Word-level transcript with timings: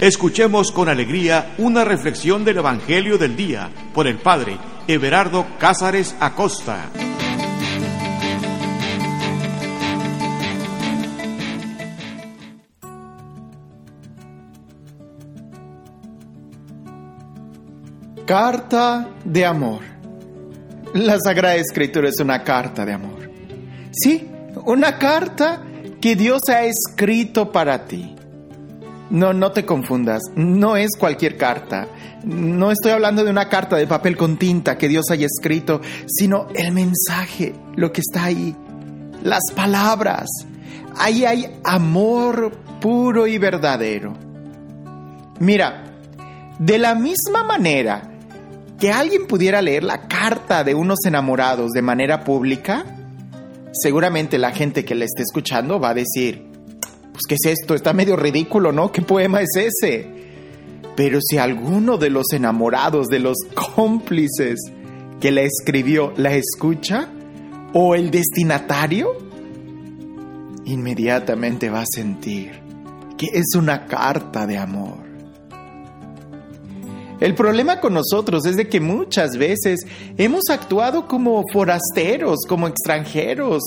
Escuchemos 0.00 0.70
con 0.70 0.88
alegría 0.88 1.54
una 1.58 1.84
reflexión 1.84 2.44
del 2.44 2.58
Evangelio 2.58 3.18
del 3.18 3.34
Día 3.34 3.68
por 3.92 4.06
el 4.06 4.18
Padre 4.18 4.56
Everardo 4.86 5.44
Cázares 5.58 6.14
Acosta. 6.20 6.88
Carta 18.24 19.08
de 19.24 19.44
amor. 19.44 19.80
La 20.94 21.18
Sagrada 21.18 21.56
Escritura 21.56 22.08
es 22.08 22.20
una 22.20 22.44
carta 22.44 22.86
de 22.86 22.92
amor. 22.92 23.30
Sí, 23.90 24.28
una 24.64 24.96
carta 24.96 25.60
que 26.00 26.14
Dios 26.14 26.42
ha 26.50 26.62
escrito 26.62 27.50
para 27.50 27.84
ti. 27.86 28.14
No, 29.10 29.32
no 29.32 29.52
te 29.52 29.64
confundas, 29.64 30.22
no 30.36 30.76
es 30.76 30.90
cualquier 30.98 31.36
carta. 31.36 31.88
No 32.24 32.70
estoy 32.70 32.92
hablando 32.92 33.24
de 33.24 33.30
una 33.30 33.48
carta 33.48 33.76
de 33.76 33.86
papel 33.86 34.16
con 34.16 34.36
tinta 34.36 34.76
que 34.76 34.88
Dios 34.88 35.06
haya 35.10 35.26
escrito, 35.26 35.80
sino 36.06 36.48
el 36.54 36.72
mensaje, 36.72 37.54
lo 37.74 37.90
que 37.90 38.02
está 38.02 38.24
ahí, 38.24 38.54
las 39.22 39.42
palabras. 39.56 40.28
Ahí 40.96 41.24
hay 41.24 41.58
amor 41.64 42.52
puro 42.80 43.26
y 43.26 43.38
verdadero. 43.38 44.14
Mira, 45.40 45.84
de 46.58 46.78
la 46.78 46.94
misma 46.94 47.44
manera 47.44 48.10
que 48.78 48.92
alguien 48.92 49.26
pudiera 49.26 49.62
leer 49.62 49.84
la 49.84 50.06
carta 50.06 50.64
de 50.64 50.74
unos 50.74 50.98
enamorados 51.04 51.70
de 51.70 51.82
manera 51.82 52.24
pública, 52.24 52.84
seguramente 53.72 54.38
la 54.38 54.52
gente 54.52 54.84
que 54.84 54.94
la 54.94 55.04
esté 55.04 55.22
escuchando 55.22 55.80
va 55.80 55.90
a 55.90 55.94
decir, 55.94 56.47
pues, 57.18 57.26
¿qué 57.26 57.34
es 57.50 57.58
esto? 57.58 57.74
Está 57.74 57.92
medio 57.92 58.14
ridículo, 58.16 58.70
¿no? 58.70 58.92
¿Qué 58.92 59.02
poema 59.02 59.40
es 59.40 59.50
ese? 59.56 60.06
Pero 60.94 61.18
si 61.20 61.38
alguno 61.38 61.96
de 61.98 62.10
los 62.10 62.32
enamorados, 62.32 63.08
de 63.08 63.18
los 63.18 63.38
cómplices 63.74 64.60
que 65.20 65.32
la 65.32 65.42
escribió, 65.42 66.12
la 66.16 66.34
escucha, 66.34 67.08
o 67.72 67.94
el 67.94 68.10
destinatario, 68.10 69.16
inmediatamente 70.64 71.70
va 71.70 71.80
a 71.80 71.86
sentir 71.86 72.52
que 73.16 73.26
es 73.32 73.56
una 73.56 73.86
carta 73.86 74.46
de 74.46 74.58
amor. 74.58 75.08
El 77.18 77.34
problema 77.34 77.80
con 77.80 77.94
nosotros 77.94 78.46
es 78.46 78.56
de 78.56 78.68
que 78.68 78.78
muchas 78.78 79.36
veces 79.36 79.84
hemos 80.16 80.50
actuado 80.50 81.08
como 81.08 81.42
forasteros, 81.52 82.46
como 82.48 82.68
extranjeros, 82.68 83.60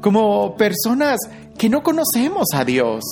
como 0.00 0.56
personas 0.56 1.20
que 1.56 1.68
no 1.68 1.82
conocemos 1.82 2.48
a 2.54 2.64
Dios. 2.64 3.04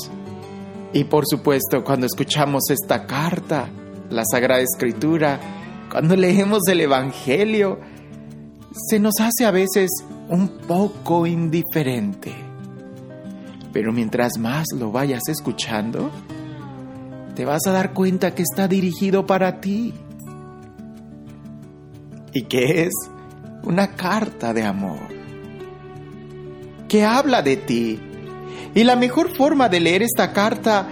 Y 0.93 1.05
por 1.05 1.25
supuesto, 1.27 1.83
cuando 1.83 2.07
escuchamos 2.07 2.71
esta 2.71 3.07
carta, 3.07 3.69
la 4.11 4.23
Sagrada 4.31 4.61
Escritura, 4.61 5.41
cuando 5.91 6.17
leemos 6.17 6.61
el 6.69 6.81
Evangelio, 6.81 7.81
se 8.89 8.99
nos 8.99 9.15
hace 9.21 9.45
a 9.45 9.51
veces 9.51 9.91
un 10.29 10.49
poco 10.49 11.27
indiferente. 11.27 12.35
Pero 13.73 13.93
mientras 13.93 14.39
más 14.39 14.67
lo 14.77 14.93
vayas 14.93 15.23
escuchando, 15.29 16.11
te 17.35 17.45
vas 17.45 17.67
a 17.67 17.73
dar 17.73 17.93
cuenta 17.93 18.35
que 18.35 18.43
está 18.43 18.69
dirigido 18.69 19.27
para 19.27 19.61
ti 19.61 19.93
y 22.33 22.43
que 22.45 22.83
es 22.83 22.93
una 23.65 23.97
carta 23.97 24.53
de 24.53 24.63
amor 24.63 25.15
que 26.89 27.05
habla 27.05 27.43
de 27.43 27.57
ti. 27.57 28.01
Y 28.75 28.85
la 28.85 28.97
mejor 28.97 29.35
forma 29.37 29.69
de 29.69 29.81
leer 29.81 30.03
esta 30.03 30.33
carta 30.33 30.89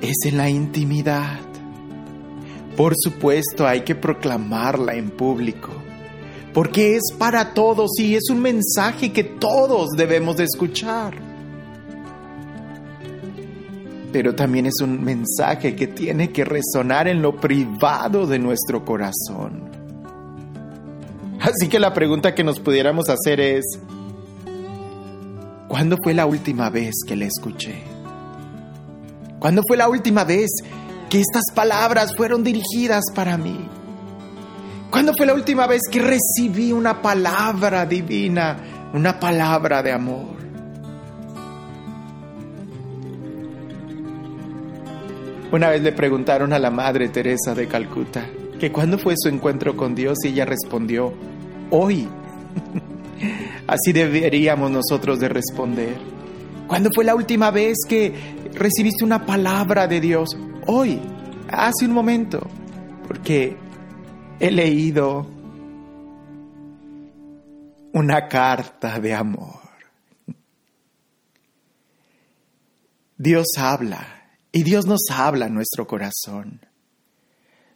es 0.00 0.16
en 0.24 0.36
la 0.36 0.50
intimidad. 0.50 1.40
Por 2.76 2.94
supuesto, 2.96 3.66
hay 3.66 3.82
que 3.82 3.94
proclamarla 3.94 4.94
en 4.94 5.10
público, 5.10 5.70
porque 6.54 6.96
es 6.96 7.02
para 7.18 7.52
todos 7.54 7.90
y 7.98 8.14
es 8.14 8.30
un 8.30 8.40
mensaje 8.40 9.12
que 9.12 9.24
todos 9.24 9.90
debemos 9.96 10.36
de 10.36 10.44
escuchar 10.44 11.32
pero 14.12 14.34
también 14.34 14.66
es 14.66 14.80
un 14.82 15.02
mensaje 15.02 15.74
que 15.74 15.86
tiene 15.86 16.30
que 16.30 16.44
resonar 16.44 17.08
en 17.08 17.22
lo 17.22 17.40
privado 17.40 18.26
de 18.26 18.38
nuestro 18.38 18.84
corazón. 18.84 19.70
Así 21.40 21.68
que 21.68 21.80
la 21.80 21.92
pregunta 21.92 22.34
que 22.34 22.44
nos 22.44 22.60
pudiéramos 22.60 23.08
hacer 23.08 23.40
es, 23.40 23.64
¿cuándo 25.72 25.96
fue 26.04 26.12
la 26.12 26.26
última 26.26 26.68
vez 26.68 26.92
que 27.08 27.16
le 27.16 27.24
escuché? 27.24 27.82
¿Cuándo 29.38 29.62
fue 29.66 29.78
la 29.78 29.88
última 29.88 30.22
vez 30.22 30.50
que 31.08 31.18
estas 31.18 31.44
palabras 31.54 32.14
fueron 32.14 32.44
dirigidas 32.44 33.04
para 33.14 33.38
mí? 33.38 33.58
¿Cuándo 34.90 35.14
fue 35.16 35.24
la 35.24 35.32
última 35.32 35.66
vez 35.66 35.80
que 35.90 35.98
recibí 35.98 36.72
una 36.72 37.00
palabra 37.00 37.86
divina, 37.86 38.90
una 38.92 39.18
palabra 39.18 39.82
de 39.82 39.92
amor? 39.92 40.36
Una 45.52 45.70
vez 45.70 45.80
le 45.80 45.92
preguntaron 45.92 46.52
a 46.52 46.58
la 46.58 46.70
Madre 46.70 47.08
Teresa 47.08 47.54
de 47.54 47.66
Calcuta 47.66 48.26
que 48.60 48.70
cuándo 48.70 48.98
fue 48.98 49.14
su 49.16 49.30
encuentro 49.30 49.74
con 49.74 49.94
Dios 49.94 50.18
y 50.24 50.28
ella 50.28 50.44
respondió, 50.44 51.14
hoy. 51.70 52.10
Así 53.72 53.90
deberíamos 53.90 54.70
nosotros 54.70 55.18
de 55.18 55.30
responder. 55.30 55.96
¿Cuándo 56.66 56.90
fue 56.94 57.06
la 57.06 57.14
última 57.14 57.50
vez 57.50 57.78
que 57.88 58.12
recibiste 58.52 59.02
una 59.02 59.24
palabra 59.24 59.86
de 59.86 59.98
Dios? 59.98 60.36
Hoy, 60.66 61.00
hace 61.48 61.86
un 61.86 61.92
momento, 61.92 62.46
porque 63.08 63.56
he 64.38 64.50
leído 64.50 65.26
una 67.94 68.28
carta 68.28 69.00
de 69.00 69.14
amor. 69.14 69.62
Dios 73.16 73.46
habla 73.56 74.34
y 74.52 74.64
Dios 74.64 74.84
nos 74.84 75.04
habla 75.10 75.46
en 75.46 75.54
nuestro 75.54 75.86
corazón. 75.86 76.60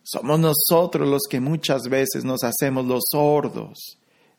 Somos 0.03 0.39
nosotros 0.41 1.09
los 1.09 1.23
que 1.23 1.41
muchas 1.41 1.85
veces 1.89 2.23
nos 2.23 2.45
hacemos 2.45 2.85
los 2.85 3.05
sordos 3.11 3.97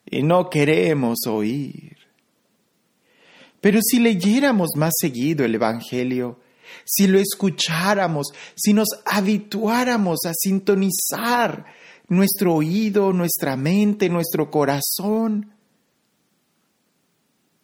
y 0.09 0.23
no 0.23 0.49
queremos 0.49 1.19
oír. 1.27 1.97
Pero 3.61 3.79
si 3.81 3.99
leyéramos 3.99 4.69
más 4.75 4.93
seguido 4.99 5.43
el 5.45 5.55
Evangelio, 5.55 6.39
si 6.85 7.07
lo 7.07 7.19
escucháramos, 7.19 8.27
si 8.55 8.73
nos 8.73 8.87
habituáramos 9.05 10.19
a 10.25 10.33
sintonizar 10.33 11.65
nuestro 12.07 12.55
oído, 12.55 13.11
nuestra 13.13 13.57
mente, 13.57 14.09
nuestro 14.09 14.49
corazón, 14.49 15.53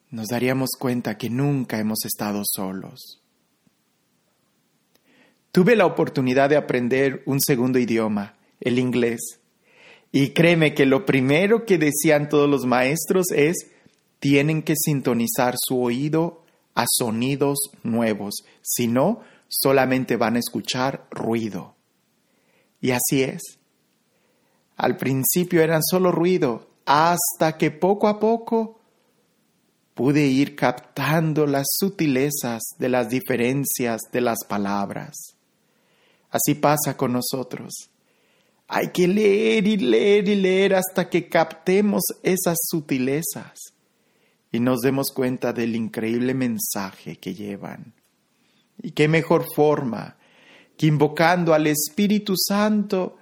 nos 0.10 0.28
daríamos 0.28 0.72
cuenta 0.78 1.18
que 1.18 1.30
nunca 1.30 1.80
hemos 1.80 2.06
estado 2.06 2.42
solos. 2.46 3.22
Tuve 5.52 5.76
la 5.76 5.86
oportunidad 5.86 6.50
de 6.50 6.58
aprender 6.58 7.24
un 7.26 7.40
segundo 7.40 7.80
idioma, 7.80 8.36
el 8.60 8.80
inglés. 8.80 9.40
Y 10.16 10.30
créeme 10.30 10.76
que 10.76 10.86
lo 10.86 11.08
primero 11.08 11.66
que 11.66 11.80
decían 11.80 12.30
todos 12.30 12.48
los 12.48 12.68
maestros 12.68 13.32
es, 13.32 13.56
tienen 14.20 14.62
que 14.62 14.76
sintonizar 14.78 15.56
su 15.58 15.82
oído 15.82 16.44
a 16.76 16.86
sonidos 16.88 17.58
nuevos, 17.82 18.46
si 18.62 18.88
no, 18.88 19.22
solamente 19.48 20.16
van 20.16 20.36
a 20.36 20.40
escuchar 20.40 21.08
ruido. 21.10 21.74
Y 22.80 22.92
así 22.92 23.24
es. 23.24 23.42
Al 24.78 24.98
principio 24.98 25.64
eran 25.64 25.82
solo 25.84 26.12
ruido, 26.12 26.70
hasta 26.86 27.58
que 27.58 27.72
poco 27.72 28.08
a 28.08 28.20
poco 28.20 28.80
pude 29.96 30.28
ir 30.28 30.56
captando 30.56 31.48
las 31.48 31.66
sutilezas 31.80 32.62
de 32.78 32.90
las 32.90 33.10
diferencias 33.10 34.02
de 34.12 34.22
las 34.22 34.46
palabras. 34.48 35.16
Así 36.30 36.54
pasa 36.54 36.96
con 36.96 37.14
nosotros. 37.14 37.90
Hay 38.76 38.88
que 38.88 39.08
leer 39.08 39.68
y 39.68 39.78
leer 39.78 40.28
y 40.28 40.36
leer 40.36 40.74
hasta 40.74 41.08
que 41.08 41.30
captemos 41.30 42.02
esas 42.24 42.58
sutilezas 42.72 43.60
y 44.52 44.60
nos 44.60 44.82
demos 44.82 45.12
cuenta 45.12 45.54
del 45.54 45.76
increíble 45.76 46.34
mensaje 46.34 47.18
que 47.18 47.36
llevan. 47.36 47.94
Y 48.82 48.90
qué 48.90 49.08
mejor 49.08 49.46
forma 49.56 50.18
que 50.76 50.88
invocando 50.88 51.54
al 51.54 51.68
Espíritu 51.68 52.34
Santo 52.36 53.18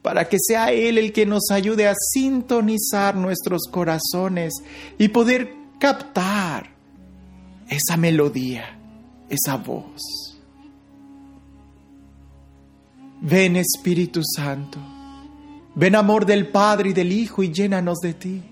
para 0.00 0.26
que 0.26 0.38
sea 0.40 0.72
Él 0.72 0.96
el 0.96 1.12
que 1.12 1.26
nos 1.26 1.50
ayude 1.50 1.86
a 1.86 1.94
sintonizar 1.94 3.14
nuestros 3.14 3.64
corazones 3.70 4.54
y 4.98 5.08
poder 5.08 5.52
captar 5.78 6.70
esa 7.68 7.98
melodía, 7.98 8.78
esa 9.28 9.58
voz. 9.58 10.00
Ven 13.20 13.56
Espíritu 13.56 14.20
Santo, 14.22 14.78
ven 15.74 15.94
amor 15.94 16.26
del 16.26 16.48
Padre 16.48 16.90
y 16.90 16.92
del 16.92 17.12
Hijo 17.12 17.42
y 17.42 17.52
llénanos 17.52 17.98
de 17.98 18.14
ti. 18.14 18.42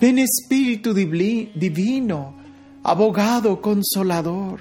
Ven 0.00 0.18
Espíritu 0.18 0.94
divino, 0.94 2.34
abogado, 2.82 3.60
consolador. 3.60 4.60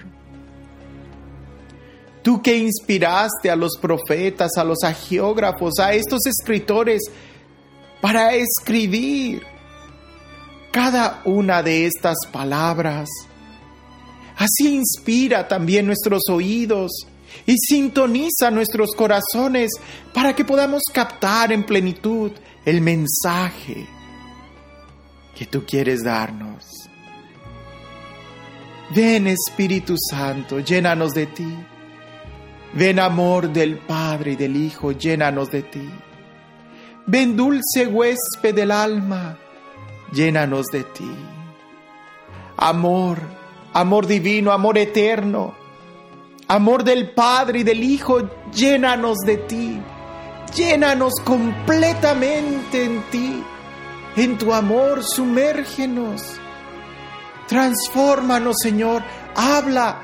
Tú 2.24 2.42
que 2.42 2.58
inspiraste 2.58 3.50
a 3.50 3.56
los 3.56 3.78
profetas, 3.78 4.58
a 4.58 4.64
los 4.64 4.84
agiógrafos, 4.84 5.80
a 5.80 5.94
estos 5.94 6.26
escritores 6.26 7.04
para 8.02 8.34
escribir 8.34 9.44
cada 10.72 11.22
una 11.26 11.64
de 11.64 11.86
estas 11.86 12.18
palabras. 12.32 13.08
Así 14.36 14.76
inspira 14.76 15.48
también 15.48 15.86
nuestros 15.86 16.24
oídos 16.30 17.08
y 17.46 17.56
sintoniza 17.58 18.52
nuestros 18.52 18.94
corazones 18.96 19.72
para 20.14 20.36
que 20.36 20.46
podamos 20.46 20.84
captar 20.94 21.52
en 21.52 21.66
plenitud 21.66 22.32
el 22.66 22.82
mensaje 22.82 23.88
que 25.36 25.46
tú 25.46 25.64
quieres 25.66 26.04
darnos. 26.04 26.66
Ven 28.96 29.28
Espíritu 29.28 29.96
Santo, 29.98 30.60
llénanos 30.60 31.14
de 31.14 31.26
ti. 31.28 31.56
Ven 32.74 33.00
amor 33.00 33.52
del 33.52 33.78
Padre 33.78 34.34
y 34.34 34.36
del 34.36 34.56
Hijo, 34.56 34.92
llénanos 34.92 35.52
de 35.52 35.64
ti. 35.64 35.90
Ven 37.06 37.36
dulce 37.36 37.88
huésped 37.88 38.54
del 38.54 38.72
alma, 38.72 39.38
llénanos 40.12 40.68
de 40.68 40.84
ti. 40.84 41.12
Amor, 42.58 43.20
amor 43.74 44.08
divino, 44.08 44.52
amor 44.52 44.78
eterno, 44.78 45.56
amor 46.48 46.84
del 46.84 47.12
Padre 47.12 47.60
y 47.60 47.64
del 47.64 47.84
Hijo, 47.84 48.30
llénanos 48.52 49.18
de 49.26 49.38
ti. 49.38 49.82
Llénanos 50.56 51.14
completamente 51.24 52.84
en 52.84 53.04
ti. 53.10 53.44
En 54.16 54.38
tu 54.38 54.54
amor, 54.54 55.04
sumérgenos. 55.04 56.24
Transfórmanos, 57.48 58.56
Señor. 58.62 59.04
Habla. 59.36 60.02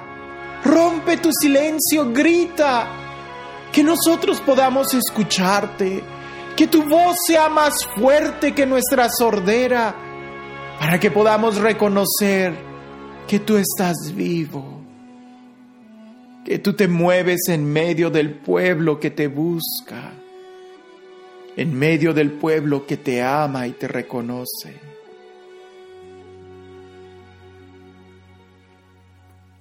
Rompe 0.64 1.18
tu 1.18 1.30
silencio. 1.32 2.12
Grita. 2.12 2.88
Que 3.72 3.84
nosotros 3.84 4.40
podamos 4.42 4.94
escucharte. 4.94 6.04
Que 6.56 6.68
tu 6.68 6.84
voz 6.84 7.16
sea 7.26 7.50
más 7.50 7.86
fuerte 7.96 8.54
que 8.54 8.66
nuestra 8.66 9.10
sordera. 9.10 9.96
Para 10.80 11.00
que 11.00 11.10
podamos 11.10 11.56
reconocer 11.56 12.54
que 13.28 13.40
tú 13.40 13.58
estás 13.58 14.14
vivo. 14.14 14.73
Que 16.46 16.60
tú 16.60 16.74
te 16.74 16.88
mueves 16.88 17.48
en 17.48 17.66
medio 17.66 18.10
del 18.10 18.34
pueblo 18.34 19.00
que 19.00 19.12
te 19.12 19.28
busca 19.28 20.14
en 21.56 21.74
medio 21.74 22.14
del 22.14 22.32
pueblo 22.32 22.86
que 22.86 22.98
te 22.98 23.22
ama 23.22 23.68
y 23.68 23.74
te 23.74 23.88
reconoce. 23.88 24.80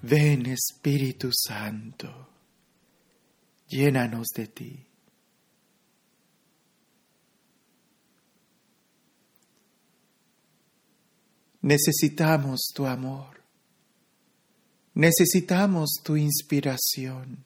Ven 0.02 0.46
Espíritu 0.46 1.30
Santo, 1.32 2.28
llénanos 3.68 4.28
de 4.34 4.46
ti. 4.48 4.86
Necesitamos 11.60 12.72
tu 12.74 12.86
amor, 12.86 13.41
necesitamos 14.94 15.90
tu 16.02 16.16
inspiración. 16.16 17.44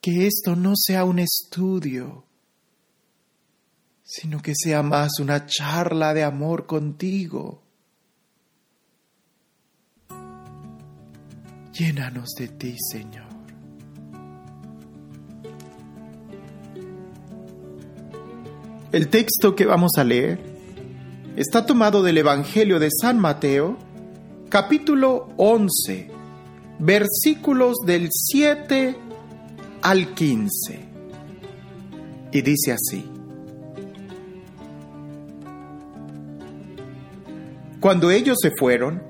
Que 0.00 0.26
esto 0.26 0.56
no 0.56 0.74
sea 0.76 1.04
un 1.04 1.18
estudio, 1.18 2.24
sino 4.02 4.42
que 4.42 4.52
sea 4.54 4.82
más 4.82 5.20
una 5.20 5.46
charla 5.46 6.12
de 6.12 6.24
amor 6.24 6.66
contigo. 6.66 7.62
Llénanos 11.72 12.30
de 12.36 12.48
ti, 12.48 12.76
Señor. 12.90 13.32
El 18.92 19.08
texto 19.08 19.56
que 19.56 19.64
vamos 19.64 19.92
a 19.96 20.04
leer 20.04 20.38
está 21.36 21.64
tomado 21.64 22.02
del 22.02 22.18
Evangelio 22.18 22.78
de 22.78 22.90
San 22.90 23.18
Mateo, 23.18 23.78
capítulo 24.52 25.30
11, 25.38 26.10
versículos 26.78 27.74
del 27.86 28.10
7 28.12 28.94
al 29.80 30.12
15. 30.12 30.50
Y 32.32 32.42
dice 32.42 32.72
así. 32.72 33.10
Cuando 37.80 38.10
ellos 38.10 38.36
se 38.42 38.50
fueron, 38.50 39.02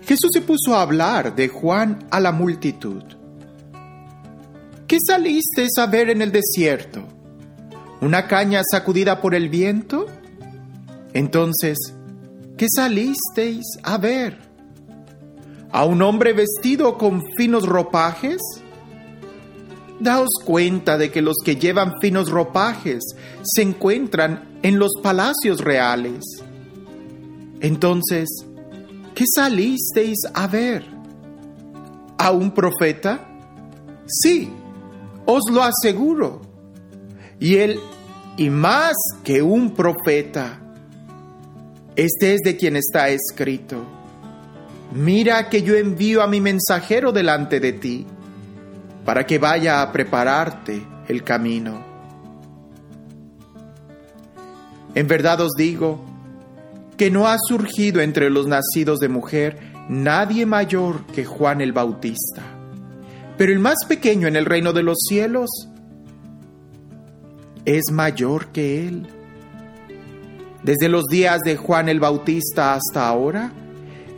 Jesús 0.00 0.30
se 0.32 0.40
puso 0.40 0.74
a 0.74 0.80
hablar 0.80 1.36
de 1.36 1.48
Juan 1.48 1.98
a 2.10 2.18
la 2.18 2.32
multitud. 2.32 3.02
¿Qué 4.86 4.96
salisteis 5.06 5.76
a 5.76 5.88
ver 5.88 6.08
en 6.08 6.22
el 6.22 6.32
desierto? 6.32 7.02
¿Una 8.00 8.26
caña 8.26 8.62
sacudida 8.64 9.20
por 9.20 9.34
el 9.34 9.50
viento? 9.50 10.06
Entonces, 11.12 11.76
¿qué 12.56 12.64
salisteis 12.74 13.66
a 13.82 13.98
ver? 13.98 14.49
¿A 15.72 15.84
un 15.84 16.02
hombre 16.02 16.32
vestido 16.32 16.98
con 16.98 17.22
finos 17.36 17.66
ropajes? 17.66 18.40
Daos 20.00 20.30
cuenta 20.44 20.98
de 20.98 21.10
que 21.10 21.22
los 21.22 21.36
que 21.44 21.56
llevan 21.56 22.00
finos 22.00 22.30
ropajes 22.30 23.02
se 23.42 23.62
encuentran 23.62 24.58
en 24.62 24.78
los 24.78 24.90
palacios 25.02 25.60
reales. 25.60 26.24
Entonces, 27.60 28.28
¿qué 29.14 29.24
salisteis 29.32 30.18
a 30.34 30.48
ver? 30.48 30.84
¿A 32.18 32.32
un 32.32 32.52
profeta? 32.52 33.28
Sí, 34.06 34.50
os 35.24 35.42
lo 35.52 35.62
aseguro. 35.62 36.40
Y 37.38 37.56
él, 37.56 37.78
y 38.36 38.50
más 38.50 38.94
que 39.22 39.40
un 39.40 39.74
profeta, 39.74 40.60
este 41.94 42.34
es 42.34 42.40
de 42.40 42.56
quien 42.56 42.76
está 42.76 43.10
escrito. 43.10 43.99
Mira 44.92 45.48
que 45.48 45.62
yo 45.62 45.76
envío 45.76 46.22
a 46.22 46.26
mi 46.26 46.40
mensajero 46.40 47.12
delante 47.12 47.60
de 47.60 47.72
ti, 47.72 48.06
para 49.04 49.24
que 49.24 49.38
vaya 49.38 49.82
a 49.82 49.92
prepararte 49.92 50.82
el 51.08 51.22
camino. 51.22 51.84
En 54.94 55.06
verdad 55.06 55.40
os 55.40 55.52
digo, 55.56 56.04
que 56.96 57.10
no 57.10 57.28
ha 57.28 57.36
surgido 57.38 58.00
entre 58.00 58.28
los 58.28 58.46
nacidos 58.46 58.98
de 58.98 59.08
mujer 59.08 59.58
nadie 59.88 60.44
mayor 60.44 61.06
que 61.06 61.24
Juan 61.24 61.60
el 61.60 61.72
Bautista. 61.72 62.42
Pero 63.38 63.52
el 63.52 63.58
más 63.58 63.78
pequeño 63.88 64.28
en 64.28 64.36
el 64.36 64.44
reino 64.44 64.72
de 64.72 64.82
los 64.82 64.98
cielos 65.08 65.48
es 67.64 67.90
mayor 67.90 68.48
que 68.48 68.86
él. 68.86 69.08
Desde 70.62 70.90
los 70.90 71.06
días 71.06 71.40
de 71.40 71.56
Juan 71.56 71.88
el 71.88 72.00
Bautista 72.00 72.74
hasta 72.74 73.08
ahora, 73.08 73.50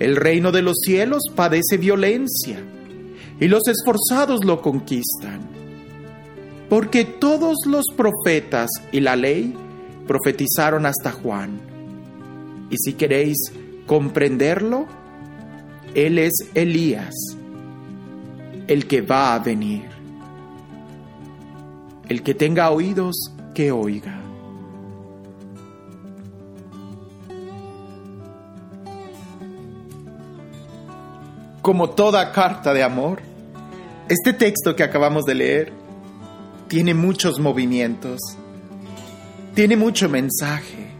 el 0.03 0.17
reino 0.17 0.51
de 0.51 0.63
los 0.63 0.79
cielos 0.85 1.23
padece 1.33 1.77
violencia 1.77 2.59
y 3.39 3.47
los 3.47 3.63
esforzados 3.69 4.45
lo 4.45 4.61
conquistan. 4.61 5.41
Porque 6.69 7.05
todos 7.05 7.59
los 7.67 7.85
profetas 7.97 8.69
y 8.91 8.99
la 8.99 9.15
ley 9.15 9.55
profetizaron 10.09 10.87
hasta 10.87 11.13
Juan. 11.13 11.61
Y 12.69 12.79
si 12.79 12.95
queréis 12.95 13.37
comprenderlo, 13.87 14.87
Él 15.95 16.19
es 16.19 16.33
Elías, 16.55 17.15
el 18.67 18.89
que 18.89 19.03
va 19.03 19.35
a 19.35 19.39
venir. 19.39 19.85
El 22.09 22.25
que 22.25 22.35
tenga 22.35 22.71
oídos, 22.71 23.15
que 23.55 23.71
oiga. 23.71 24.22
Como 31.63 31.91
toda 31.91 32.33
carta 32.33 32.75
de 32.75 32.83
amor, 32.83 33.23
este 34.09 34.35
texto 34.35 34.77
que 34.77 34.83
acabamos 34.83 35.25
de 35.25 35.35
leer 35.35 35.73
tiene 36.69 36.93
muchos 36.93 37.39
movimientos, 37.39 38.21
tiene 39.55 39.77
mucho 39.77 40.09
mensaje 40.09 40.93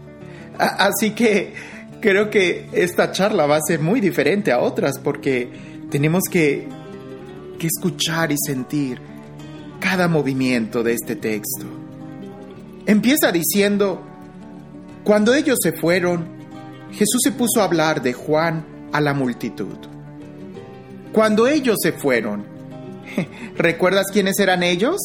Así 0.57 1.11
que 1.11 1.53
creo 1.99 2.29
que 2.29 2.69
esta 2.73 3.11
charla 3.11 3.45
va 3.45 3.57
a 3.57 3.61
ser 3.65 3.79
muy 3.79 3.99
diferente 3.99 4.51
a 4.51 4.59
otras 4.59 4.99
porque 4.99 5.49
tenemos 5.89 6.23
que, 6.29 6.67
que 7.57 7.67
escuchar 7.67 8.31
y 8.31 8.35
sentir 8.37 8.99
cada 9.79 10.07
movimiento 10.07 10.83
de 10.83 10.93
este 10.93 11.15
texto. 11.15 11.65
Empieza 12.85 13.31
diciendo, 13.31 14.01
cuando 15.03 15.33
ellos 15.33 15.57
se 15.61 15.71
fueron, 15.73 16.27
Jesús 16.91 17.21
se 17.23 17.31
puso 17.31 17.61
a 17.61 17.65
hablar 17.65 18.01
de 18.01 18.13
Juan 18.13 18.65
a 18.91 19.01
la 19.01 19.13
multitud. 19.13 19.92
Cuando 21.13 21.47
ellos 21.47 21.77
se 21.79 21.91
fueron, 21.91 22.43
¿recuerdas 23.55 24.07
quiénes 24.11 24.39
eran 24.39 24.63
ellos? 24.63 24.97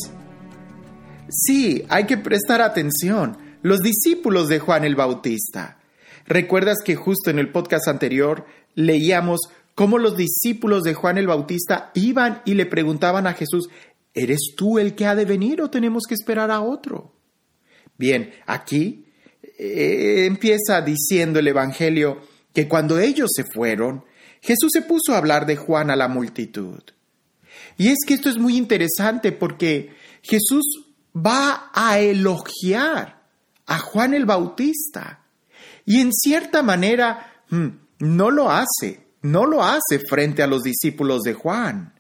Sí, 1.29 1.85
hay 1.91 2.07
que 2.07 2.17
prestar 2.17 2.63
atención 2.63 3.37
los 3.61 3.81
discípulos 3.81 4.49
de 4.49 4.59
Juan 4.59 4.85
el 4.85 4.97
Bautista. 4.97 5.79
¿Recuerdas 6.27 6.79
que 6.83 6.97
justo 6.97 7.29
en 7.29 7.39
el 7.39 7.53
podcast 7.53 7.89
anterior 7.89 8.47
leíamos 8.75 9.41
cómo 9.75 9.99
los 9.99 10.17
discípulos 10.17 10.83
de 10.83 10.95
Juan 10.95 11.19
el 11.19 11.27
Bautista 11.27 11.91
iban 11.93 12.41
y 12.47 12.55
le 12.55 12.65
preguntaban 12.65 13.27
a 13.27 13.35
Jesús, 13.35 13.69
¿eres 14.15 14.55
tú 14.57 14.79
el 14.79 14.95
que 14.95 15.05
ha 15.05 15.15
de 15.15 15.27
venir 15.27 15.61
o 15.61 15.69
tenemos 15.69 16.05
que 16.09 16.15
esperar 16.15 16.51
a 16.51 16.63
otro? 16.63 17.13
Bien, 17.99 18.33
aquí 18.47 19.05
eh, 19.59 20.25
empieza 20.25 20.81
diciendo 20.81 21.39
el 21.39 21.49
Evangelio 21.49 22.23
que 22.55 22.67
cuando 22.67 22.99
ellos 22.99 23.29
se 23.35 23.45
fueron, 23.45 24.05
Jesús 24.49 24.71
se 24.73 24.81
puso 24.81 25.13
a 25.13 25.19
hablar 25.19 25.45
de 25.45 25.57
Juan 25.57 25.91
a 25.91 25.97
la 25.97 26.09
multitud. 26.09 26.81
Y 27.77 27.89
es 27.89 27.99
que 28.07 28.15
esto 28.15 28.31
es 28.31 28.39
muy 28.39 28.57
interesante 28.57 29.31
porque 29.31 29.95
Jesús 30.23 30.65
va 31.15 31.71
a 31.75 31.99
elogiar 31.99 33.27
a 33.67 33.79
Juan 33.79 34.15
el 34.15 34.25
Bautista. 34.25 35.27
Y 35.85 36.01
en 36.01 36.15
cierta 36.15 36.63
manera 36.63 37.43
hmm, 37.51 37.67
no 37.99 38.31
lo 38.31 38.51
hace, 38.51 39.09
no 39.21 39.45
lo 39.45 39.63
hace 39.63 39.99
frente 40.09 40.43
a 40.43 40.47
los 40.47 40.63
discípulos 40.63 41.25
de 41.25 41.35
Juan. 41.35 41.93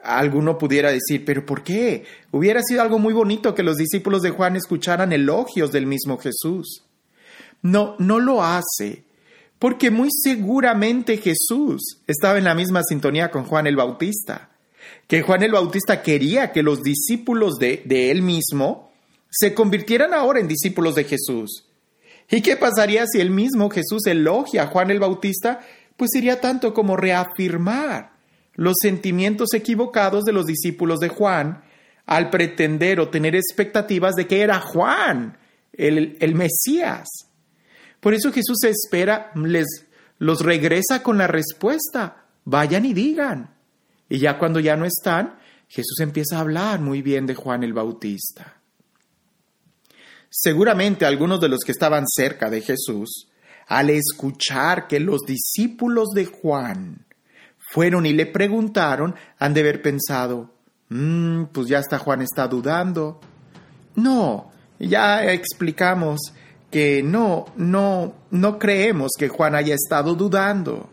Alguno 0.00 0.56
pudiera 0.58 0.92
decir, 0.92 1.24
pero 1.24 1.44
¿por 1.44 1.64
qué? 1.64 2.04
Hubiera 2.30 2.62
sido 2.62 2.82
algo 2.82 3.00
muy 3.00 3.14
bonito 3.14 3.52
que 3.52 3.64
los 3.64 3.78
discípulos 3.78 4.22
de 4.22 4.30
Juan 4.30 4.54
escucharan 4.54 5.12
elogios 5.12 5.72
del 5.72 5.86
mismo 5.86 6.18
Jesús. 6.18 6.84
No, 7.62 7.96
no 7.98 8.20
lo 8.20 8.44
hace, 8.44 9.06
porque 9.64 9.90
muy 9.90 10.10
seguramente 10.12 11.16
Jesús 11.16 12.02
estaba 12.06 12.36
en 12.36 12.44
la 12.44 12.54
misma 12.54 12.82
sintonía 12.86 13.30
con 13.30 13.44
Juan 13.44 13.66
el 13.66 13.76
Bautista, 13.76 14.50
que 15.08 15.22
Juan 15.22 15.42
el 15.42 15.52
Bautista 15.52 16.02
quería 16.02 16.52
que 16.52 16.62
los 16.62 16.82
discípulos 16.82 17.54
de, 17.54 17.82
de 17.86 18.10
él 18.10 18.20
mismo 18.20 18.92
se 19.30 19.54
convirtieran 19.54 20.12
ahora 20.12 20.38
en 20.38 20.48
discípulos 20.48 20.94
de 20.96 21.04
Jesús. 21.04 21.64
¿Y 22.30 22.42
qué 22.42 22.58
pasaría 22.58 23.06
si 23.06 23.22
el 23.22 23.30
mismo 23.30 23.70
Jesús 23.70 24.06
elogia 24.06 24.64
a 24.64 24.66
Juan 24.66 24.90
el 24.90 25.00
Bautista? 25.00 25.60
Pues 25.96 26.10
sería 26.12 26.42
tanto 26.42 26.74
como 26.74 26.98
reafirmar 26.98 28.12
los 28.56 28.74
sentimientos 28.82 29.54
equivocados 29.54 30.24
de 30.24 30.34
los 30.34 30.44
discípulos 30.44 31.00
de 31.00 31.08
Juan 31.08 31.64
al 32.04 32.28
pretender 32.28 33.00
o 33.00 33.08
tener 33.08 33.34
expectativas 33.34 34.14
de 34.14 34.26
que 34.26 34.42
era 34.42 34.60
Juan 34.60 35.38
el, 35.72 36.18
el 36.20 36.34
Mesías. 36.34 37.30
Por 38.04 38.12
eso 38.12 38.30
Jesús 38.30 38.58
espera, 38.64 39.32
les 39.34 39.86
los 40.18 40.42
regresa 40.42 41.02
con 41.02 41.16
la 41.16 41.26
respuesta, 41.26 42.26
vayan 42.44 42.84
y 42.84 42.92
digan. 42.92 43.54
Y 44.10 44.18
ya 44.18 44.38
cuando 44.38 44.60
ya 44.60 44.76
no 44.76 44.84
están, 44.84 45.38
Jesús 45.68 46.00
empieza 46.00 46.36
a 46.36 46.40
hablar 46.40 46.80
muy 46.80 47.00
bien 47.00 47.24
de 47.24 47.34
Juan 47.34 47.64
el 47.64 47.72
Bautista. 47.72 48.60
Seguramente 50.28 51.06
algunos 51.06 51.40
de 51.40 51.48
los 51.48 51.60
que 51.60 51.72
estaban 51.72 52.04
cerca 52.06 52.50
de 52.50 52.60
Jesús, 52.60 53.28
al 53.68 53.88
escuchar 53.88 54.86
que 54.86 55.00
los 55.00 55.22
discípulos 55.22 56.10
de 56.10 56.26
Juan 56.26 57.06
fueron 57.72 58.04
y 58.04 58.12
le 58.12 58.26
preguntaron, 58.26 59.14
han 59.38 59.54
de 59.54 59.60
haber 59.62 59.80
pensado, 59.80 60.52
mm, 60.90 61.44
pues 61.44 61.68
ya 61.68 61.78
hasta 61.78 61.98
Juan 61.98 62.20
está 62.20 62.48
dudando. 62.48 63.18
No, 63.94 64.52
ya 64.78 65.24
explicamos 65.32 66.34
que 66.74 67.04
no, 67.04 67.46
no, 67.54 68.12
no 68.32 68.58
creemos 68.58 69.12
que 69.16 69.28
Juan 69.28 69.54
haya 69.54 69.76
estado 69.76 70.16
dudando. 70.16 70.88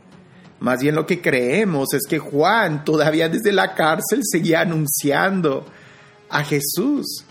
Más 0.59 0.79
bien 0.79 0.93
lo 0.93 1.07
que 1.07 1.23
creemos 1.23 1.95
es 1.95 2.03
que 2.07 2.19
Juan 2.19 2.85
todavía 2.85 3.29
desde 3.29 3.51
la 3.51 3.73
cárcel 3.73 4.21
seguía 4.21 4.61
anunciando 4.61 5.65
a 6.29 6.43
Jesús. 6.43 7.25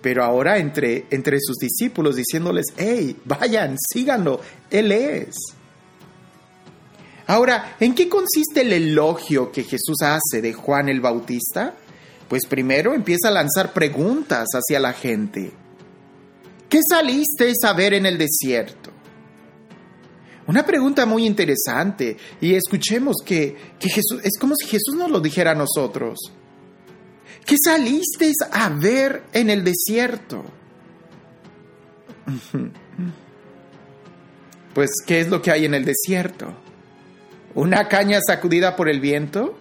Pero 0.00 0.24
ahora 0.24 0.56
entre, 0.56 1.08
entre 1.10 1.36
sus 1.42 1.58
discípulos 1.58 2.16
diciéndoles, 2.16 2.68
hey, 2.78 3.18
vayan, 3.26 3.76
síganlo, 3.78 4.40
Él 4.70 4.90
es. 4.90 5.36
Ahora, 7.26 7.76
¿en 7.80 7.94
qué 7.94 8.08
consiste 8.08 8.62
el 8.62 8.72
elogio 8.72 9.52
que 9.52 9.64
Jesús 9.64 9.98
hace 10.00 10.40
de 10.40 10.54
Juan 10.54 10.88
el 10.88 11.02
Bautista? 11.02 11.74
Pues 12.30 12.46
primero 12.46 12.94
empieza 12.94 13.28
a 13.28 13.32
lanzar 13.32 13.74
preguntas 13.74 14.48
hacia 14.54 14.80
la 14.80 14.94
gente. 14.94 15.52
¿Qué 16.68 16.80
saliste 16.88 17.52
a 17.64 17.72
ver 17.72 17.94
en 17.94 18.06
el 18.06 18.18
desierto? 18.18 18.90
Una 20.46 20.64
pregunta 20.64 21.04
muy 21.06 21.26
interesante 21.26 22.16
y 22.40 22.54
escuchemos 22.54 23.16
que, 23.24 23.56
que 23.78 23.88
Jesús, 23.88 24.20
es 24.22 24.38
como 24.38 24.54
si 24.56 24.66
Jesús 24.66 24.94
nos 24.96 25.10
lo 25.10 25.20
dijera 25.20 25.52
a 25.52 25.54
nosotros. 25.54 26.18
¿Qué 27.44 27.56
salisteis 27.62 28.36
a 28.50 28.68
ver 28.70 29.24
en 29.32 29.50
el 29.50 29.64
desierto? 29.64 30.44
Pues, 34.74 34.90
¿qué 35.04 35.18
es 35.18 35.28
lo 35.28 35.42
que 35.42 35.50
hay 35.50 35.64
en 35.64 35.74
el 35.74 35.84
desierto? 35.84 36.54
¿Una 37.56 37.88
caña 37.88 38.20
sacudida 38.24 38.76
por 38.76 38.88
el 38.88 39.00
viento? 39.00 39.58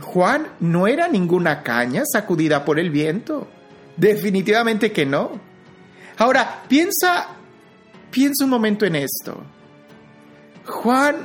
Juan 0.00 0.48
no 0.58 0.86
era 0.86 1.06
ninguna 1.06 1.62
caña 1.62 2.02
sacudida 2.10 2.64
por 2.64 2.80
el 2.80 2.88
viento. 2.88 3.46
Definitivamente 3.98 4.90
que 4.90 5.04
no. 5.04 5.38
Ahora, 6.22 6.62
piensa, 6.68 7.30
piensa 8.08 8.44
un 8.44 8.50
momento 8.50 8.86
en 8.86 8.94
esto. 8.94 9.42
Juan, 10.64 11.16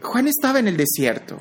Juan 0.00 0.26
estaba 0.26 0.58
en 0.58 0.68
el 0.68 0.76
desierto. 0.78 1.36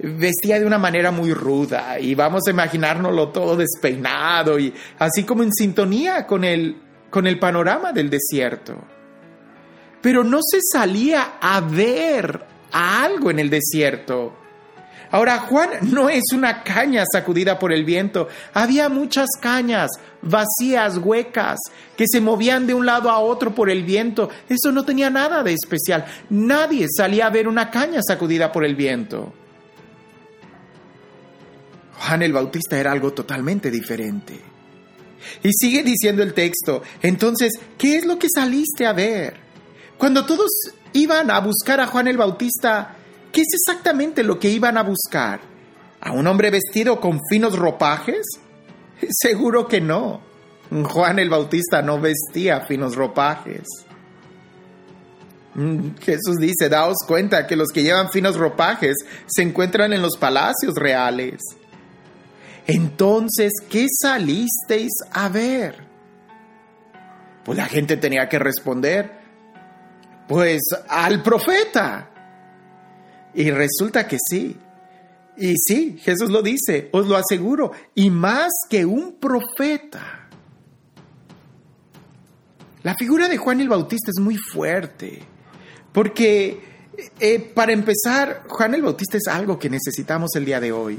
Vestía 0.00 0.58
de 0.58 0.66
una 0.66 0.78
manera 0.78 1.12
muy 1.12 1.32
ruda 1.32 2.00
y 2.00 2.16
vamos 2.16 2.42
a 2.48 2.50
imaginárnoslo 2.50 3.28
todo 3.28 3.56
despeinado 3.56 4.58
y 4.58 4.74
así 4.98 5.22
como 5.22 5.44
en 5.44 5.52
sintonía 5.52 6.26
con 6.26 6.42
el, 6.42 6.82
con 7.08 7.28
el 7.28 7.38
panorama 7.38 7.92
del 7.92 8.10
desierto. 8.10 8.76
Pero 10.02 10.24
no 10.24 10.40
se 10.42 10.58
salía 10.60 11.34
a 11.40 11.60
ver 11.60 12.44
algo 12.72 13.30
en 13.30 13.38
el 13.38 13.48
desierto. 13.48 14.36
Ahora, 15.10 15.38
Juan 15.40 15.70
no 15.82 16.08
es 16.08 16.24
una 16.34 16.62
caña 16.62 17.04
sacudida 17.10 17.58
por 17.58 17.72
el 17.72 17.84
viento. 17.84 18.28
Había 18.52 18.88
muchas 18.88 19.28
cañas 19.40 19.90
vacías, 20.20 20.98
huecas, 20.98 21.58
que 21.96 22.04
se 22.06 22.20
movían 22.20 22.66
de 22.66 22.74
un 22.74 22.84
lado 22.84 23.10
a 23.10 23.18
otro 23.18 23.54
por 23.54 23.70
el 23.70 23.84
viento. 23.84 24.28
Eso 24.48 24.70
no 24.70 24.84
tenía 24.84 25.08
nada 25.08 25.42
de 25.42 25.54
especial. 25.54 26.04
Nadie 26.30 26.86
salía 26.94 27.26
a 27.26 27.30
ver 27.30 27.48
una 27.48 27.70
caña 27.70 28.00
sacudida 28.06 28.52
por 28.52 28.64
el 28.64 28.76
viento. 28.76 29.32
Juan 32.00 32.22
el 32.22 32.32
Bautista 32.32 32.78
era 32.78 32.92
algo 32.92 33.12
totalmente 33.12 33.70
diferente. 33.70 34.38
Y 35.42 35.50
sigue 35.52 35.82
diciendo 35.82 36.22
el 36.22 36.32
texto, 36.32 36.82
entonces, 37.02 37.52
¿qué 37.76 37.96
es 37.96 38.06
lo 38.06 38.18
que 38.18 38.28
saliste 38.32 38.86
a 38.86 38.92
ver? 38.92 39.36
Cuando 39.96 40.24
todos 40.24 40.50
iban 40.92 41.30
a 41.30 41.40
buscar 41.40 41.80
a 41.80 41.86
Juan 41.86 42.08
el 42.08 42.16
Bautista, 42.16 42.97
¿qué 43.32 43.42
es 43.42 43.48
exactamente 43.52 44.22
lo 44.22 44.38
que 44.38 44.50
iban 44.50 44.76
a 44.76 44.82
buscar? 44.82 45.40
¿A 46.00 46.12
un 46.12 46.26
hombre 46.26 46.50
vestido 46.50 47.00
con 47.00 47.20
finos 47.30 47.58
ropajes? 47.58 48.24
Seguro 49.10 49.66
que 49.66 49.80
no. 49.80 50.20
Juan 50.70 51.18
el 51.18 51.30
Bautista 51.30 51.82
no 51.82 52.00
vestía 52.00 52.60
finos 52.66 52.94
ropajes. 52.94 53.64
Mm, 55.54 55.96
Jesús 56.00 56.36
dice, 56.38 56.68
daos 56.68 56.98
cuenta 57.06 57.46
que 57.46 57.56
los 57.56 57.70
que 57.70 57.82
llevan 57.82 58.10
finos 58.10 58.36
ropajes 58.36 58.96
se 59.26 59.42
encuentran 59.42 59.92
en 59.92 60.02
los 60.02 60.16
palacios 60.16 60.74
reales. 60.74 61.40
Entonces, 62.66 63.52
¿qué 63.70 63.86
salisteis 63.90 64.92
a 65.10 65.28
ver? 65.30 65.88
Pues 67.44 67.56
la 67.56 67.64
gente 67.64 67.96
tenía 67.96 68.28
que 68.28 68.38
responder, 68.38 69.10
pues 70.28 70.60
al 70.88 71.22
profeta. 71.22 72.10
Y 73.34 73.50
resulta 73.50 74.06
que 74.06 74.16
sí. 74.28 74.56
Y 75.36 75.54
sí, 75.56 75.98
Jesús 76.02 76.30
lo 76.30 76.42
dice, 76.42 76.88
os 76.92 77.06
lo 77.06 77.16
aseguro, 77.16 77.70
y 77.94 78.10
más 78.10 78.50
que 78.68 78.84
un 78.84 79.14
profeta. 79.14 80.28
La 82.82 82.94
figura 82.96 83.28
de 83.28 83.36
Juan 83.36 83.60
el 83.60 83.68
Bautista 83.68 84.10
es 84.10 84.20
muy 84.20 84.36
fuerte, 84.36 85.20
porque 85.92 86.60
eh, 87.20 87.38
para 87.54 87.72
empezar, 87.72 88.44
Juan 88.48 88.74
el 88.74 88.82
Bautista 88.82 89.16
es 89.16 89.28
algo 89.28 89.58
que 89.58 89.70
necesitamos 89.70 90.34
el 90.34 90.44
día 90.44 90.60
de 90.60 90.72
hoy. 90.72 90.98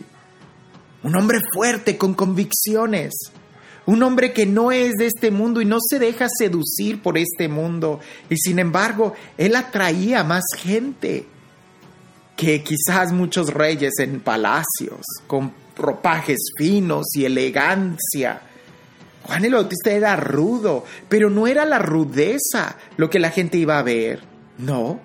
Un 1.03 1.15
hombre 1.17 1.39
fuerte, 1.53 1.98
con 1.98 2.13
convicciones, 2.13 3.13
un 3.86 4.03
hombre 4.03 4.31
que 4.31 4.45
no 4.45 4.71
es 4.71 4.95
de 4.95 5.07
este 5.07 5.31
mundo 5.31 5.62
y 5.62 5.65
no 5.65 5.79
se 5.81 6.00
deja 6.00 6.27
seducir 6.29 7.01
por 7.01 7.17
este 7.17 7.50
mundo. 7.50 8.00
Y 8.29 8.38
sin 8.38 8.59
embargo, 8.59 9.13
él 9.38 9.55
atraía 9.55 10.24
más 10.24 10.43
gente 10.57 11.25
que 12.39 12.63
quizás 12.63 13.12
muchos 13.12 13.53
reyes 13.53 14.00
en 14.00 14.22
palacios, 14.22 15.01
con 15.27 15.51
ropajes 15.75 16.53
finos 16.58 17.08
y 17.13 17.25
elegancia. 17.25 18.41
Juan 19.24 19.43
el 19.43 19.55
Bautista 19.55 19.91
era 19.91 20.15
rudo, 20.15 20.86
pero 21.10 21.29
no 21.29 21.48
era 21.48 21.65
la 21.65 21.79
rudeza 21.79 22.77
lo 22.96 23.10
que 23.10 23.19
la 23.19 23.29
gente 23.29 23.58
iba 23.58 23.77
a 23.77 23.84
ver. 23.84 24.22
No, 24.58 25.01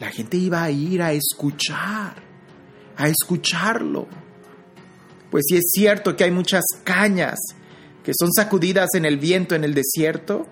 la 0.00 0.10
gente 0.10 0.36
iba 0.36 0.64
a 0.64 0.70
ir 0.72 1.00
a 1.00 1.12
escuchar, 1.12 2.16
a 2.96 3.08
escucharlo. 3.08 4.08
Pues 5.30 5.44
si 5.46 5.58
es 5.58 5.70
cierto 5.72 6.16
que 6.16 6.24
hay 6.24 6.32
muchas 6.32 6.64
cañas 6.82 7.38
que 8.02 8.10
son 8.18 8.32
sacudidas 8.32 8.88
en 8.94 9.04
el 9.04 9.16
viento 9.16 9.54
en 9.54 9.62
el 9.62 9.74
desierto, 9.74 10.48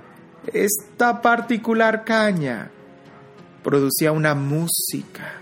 esta 0.52 1.20
particular 1.20 2.04
caña 2.04 2.70
producía 3.64 4.12
una 4.12 4.36
música 4.36 5.39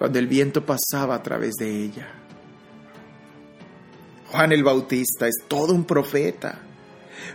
cuando 0.00 0.18
el 0.18 0.28
viento 0.28 0.64
pasaba 0.64 1.14
a 1.14 1.22
través 1.22 1.56
de 1.56 1.84
ella. 1.84 2.08
Juan 4.30 4.50
el 4.50 4.64
Bautista 4.64 5.28
es 5.28 5.34
todo 5.46 5.74
un 5.74 5.84
profeta. 5.84 6.58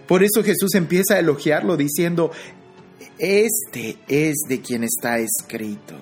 Por 0.08 0.24
eso 0.24 0.44
Jesús 0.44 0.74
empieza 0.74 1.14
a 1.14 1.20
elogiarlo 1.20 1.78
diciendo, 1.78 2.32
este 3.20 4.00
es 4.08 4.34
de 4.50 4.62
quien 4.62 4.84
está 4.84 5.20
escrito. 5.20 5.94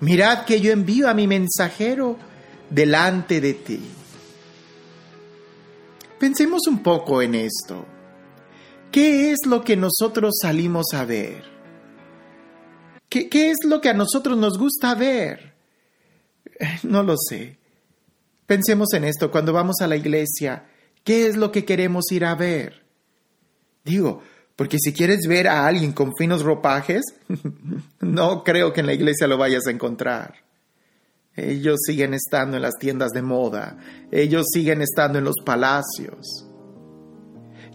Mirad 0.00 0.44
que 0.44 0.60
yo 0.60 0.72
envío 0.72 1.08
a 1.08 1.14
mi 1.14 1.28
mensajero 1.28 2.16
delante 2.68 3.40
de 3.40 3.54
ti. 3.54 3.80
Pensemos 6.18 6.62
un 6.66 6.82
poco 6.82 7.22
en 7.22 7.36
esto. 7.36 7.86
¿Qué 8.90 9.30
es 9.30 9.38
lo 9.46 9.62
que 9.62 9.76
nosotros 9.76 10.34
salimos 10.42 10.86
a 10.94 11.04
ver? 11.04 11.59
¿Qué, 13.10 13.28
¿Qué, 13.28 13.50
es 13.50 13.58
lo 13.66 13.82
que 13.82 13.90
a 13.90 13.94
nosotros 13.94 14.38
nos 14.38 14.56
gusta 14.56 14.94
ver? 14.94 15.52
No 16.82 17.02
lo 17.02 17.16
sé. 17.18 17.58
Pensemos 18.46 18.92
en 18.94 19.04
esto 19.04 19.30
cuando 19.30 19.52
vamos 19.52 19.76
a 19.80 19.86
la 19.86 19.96
iglesia. 19.96 20.64
¿Qué 21.04 21.26
es 21.26 21.36
lo 21.36 21.52
que 21.52 21.64
queremos 21.64 22.10
ir 22.12 22.24
a 22.24 22.34
ver? 22.34 22.82
Digo, 23.84 24.22
porque 24.56 24.76
si 24.78 24.92
quieres 24.92 25.20
ver 25.26 25.48
a 25.48 25.66
alguien 25.66 25.92
con 25.92 26.14
finos 26.16 26.42
ropajes, 26.42 27.02
no 28.00 28.44
creo 28.44 28.72
que 28.72 28.80
en 28.80 28.86
la 28.86 28.92
iglesia 28.92 29.26
lo 29.26 29.38
vayas 29.38 29.66
a 29.66 29.70
encontrar. 29.70 30.34
Ellos 31.34 31.78
siguen 31.86 32.12
estando 32.12 32.56
en 32.56 32.62
las 32.62 32.74
tiendas 32.78 33.12
de 33.12 33.22
moda, 33.22 33.78
ellos 34.10 34.46
siguen 34.52 34.82
estando 34.82 35.18
en 35.18 35.24
los 35.24 35.36
palacios. 35.44 36.46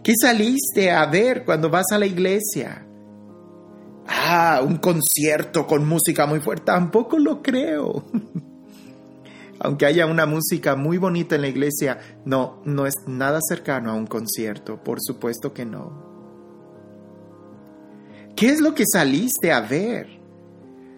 ¿Qué 0.04 0.12
saliste 0.20 0.92
a 0.92 1.06
ver 1.06 1.44
cuando 1.44 1.68
vas 1.68 1.86
a 1.90 1.98
la 1.98 2.06
iglesia? 2.06 2.86
Ah, 4.28 4.60
un 4.60 4.78
concierto 4.78 5.68
con 5.68 5.86
música 5.86 6.26
muy 6.26 6.40
fuerte. 6.40 6.64
Tampoco 6.64 7.16
lo 7.16 7.42
creo. 7.42 8.04
Aunque 9.60 9.86
haya 9.86 10.06
una 10.06 10.26
música 10.26 10.74
muy 10.74 10.98
bonita 10.98 11.36
en 11.36 11.42
la 11.42 11.48
iglesia, 11.48 12.00
no, 12.24 12.60
no 12.64 12.86
es 12.86 12.94
nada 13.06 13.38
cercano 13.48 13.92
a 13.92 13.94
un 13.94 14.08
concierto, 14.08 14.82
por 14.82 14.98
supuesto 15.00 15.54
que 15.54 15.64
no. 15.64 16.04
¿Qué 18.34 18.48
es 18.48 18.60
lo 18.60 18.74
que 18.74 18.82
saliste 18.92 19.52
a 19.52 19.60
ver? 19.60 20.08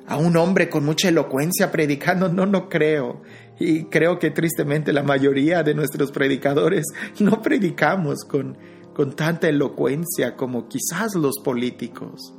A 0.07 0.17
un 0.17 0.35
hombre 0.39 0.71
con 0.71 0.87
mucha 0.87 1.11
elocuencia 1.11 1.71
predicando, 1.71 2.31
no, 2.31 2.47
no 2.47 2.71
creo. 2.71 3.21
Y 3.61 3.85
creo 3.85 4.19
que 4.19 4.31
tristemente 4.31 4.91
la 4.95 5.03
mayoría 5.03 5.63
de 5.63 5.75
nuestros 5.75 6.13
predicadores 6.13 6.87
no 7.21 7.43
predicamos 7.43 8.25
con, 8.25 8.57
con 8.95 9.15
tanta 9.15 9.51
elocuencia 9.51 10.35
como 10.35 10.67
quizás 10.67 11.15
los 11.15 11.35
políticos. 11.45 12.33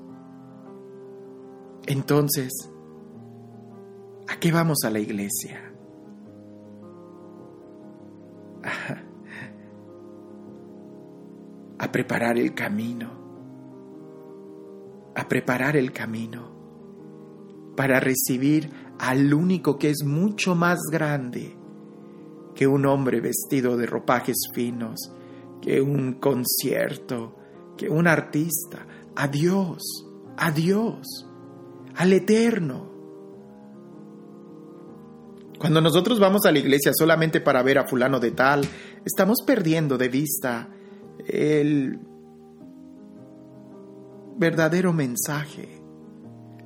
Entonces, 1.88 2.52
¿a 4.28 4.40
qué 4.40 4.52
vamos 4.52 4.80
a 4.84 4.90
la 4.90 5.00
iglesia? 5.00 5.74
A 11.82 11.92
preparar 11.92 12.38
el 12.38 12.54
camino. 12.54 13.10
A 15.16 15.28
preparar 15.28 15.78
el 15.78 15.94
camino 15.94 16.60
para 17.80 18.02
recibir 18.02 18.70
al 19.00 19.34
único 19.34 19.78
que 19.78 19.90
es 19.90 20.04
mucho 20.04 20.54
más 20.54 20.80
grande 20.92 21.56
que 22.54 22.68
un 22.68 22.86
hombre 22.86 23.22
vestido 23.22 23.78
de 23.78 23.86
ropajes 23.86 24.36
finos, 24.54 25.14
que 25.62 25.80
un 25.80 26.16
concierto, 26.16 27.38
que 27.78 27.90
un 27.90 28.06
artista, 28.06 28.86
a 29.16 29.30
Dios, 29.30 29.82
a 30.36 30.52
Dios, 30.52 31.29
al 32.00 32.14
eterno. 32.14 32.88
Cuando 35.60 35.82
nosotros 35.82 36.18
vamos 36.18 36.46
a 36.46 36.52
la 36.54 36.60
iglesia 36.60 36.94
solamente 36.94 37.42
para 37.42 37.62
ver 37.62 37.78
a 37.78 37.88
fulano 37.88 38.22
de 38.22 38.32
tal, 38.32 38.66
estamos 39.04 39.40
perdiendo 39.46 39.98
de 39.98 40.08
vista 40.08 40.70
el 41.28 42.00
verdadero 44.38 44.94
mensaje, 44.94 45.82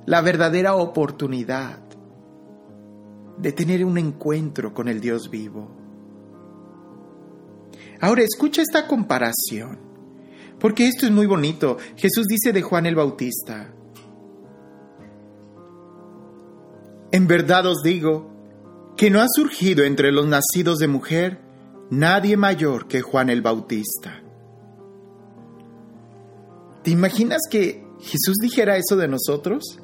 la 0.06 0.20
verdadera 0.20 0.76
oportunidad 0.76 1.80
de 3.36 3.50
tener 3.50 3.84
un 3.84 3.98
encuentro 3.98 4.72
con 4.72 4.86
el 4.86 5.00
Dios 5.00 5.30
vivo. 5.30 5.68
Ahora 8.00 8.22
escucha 8.22 8.62
esta 8.62 8.86
comparación, 8.86 9.80
porque 10.60 10.86
esto 10.86 11.06
es 11.06 11.10
muy 11.10 11.26
bonito. 11.26 11.76
Jesús 11.96 12.26
dice 12.28 12.52
de 12.52 12.62
Juan 12.62 12.86
el 12.86 12.94
Bautista, 12.94 13.74
en 17.14 17.26
verdad 17.26 17.66
os 17.66 17.82
digo 17.82 18.30
que 18.96 19.08
no 19.08 19.20
ha 19.20 19.26
surgido 19.28 19.84
entre 19.84 20.12
los 20.12 20.26
nacidos 20.26 20.78
de 20.78 20.88
mujer 20.88 21.40
nadie 21.90 22.36
mayor 22.36 22.88
que 22.88 23.02
Juan 23.02 23.30
el 23.30 23.40
Bautista 23.40 24.24
¿Te 26.84 26.90
imaginas 26.90 27.40
que 27.50 27.82
Jesús 27.98 28.36
dijera 28.42 28.76
eso 28.76 28.96
de 28.96 29.08
nosotros? 29.08 29.80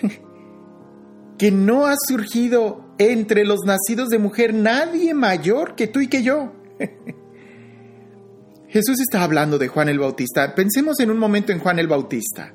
que 1.38 1.50
no 1.50 1.84
ha 1.84 1.94
surgido 2.08 2.86
entre 2.96 3.44
los 3.44 3.60
nacidos 3.66 4.08
de 4.08 4.18
mujer 4.18 4.54
nadie 4.54 5.12
mayor 5.12 5.74
que 5.74 5.86
tú 5.86 6.00
y 6.00 6.08
que 6.08 6.22
yo. 6.22 6.52
Jesús 8.68 8.98
está 8.98 9.22
hablando 9.22 9.58
de 9.58 9.68
Juan 9.68 9.90
el 9.90 9.98
Bautista. 9.98 10.54
Pensemos 10.54 11.00
en 11.00 11.10
un 11.10 11.18
momento 11.18 11.52
en 11.52 11.58
Juan 11.58 11.78
el 11.78 11.86
Bautista. 11.86 12.54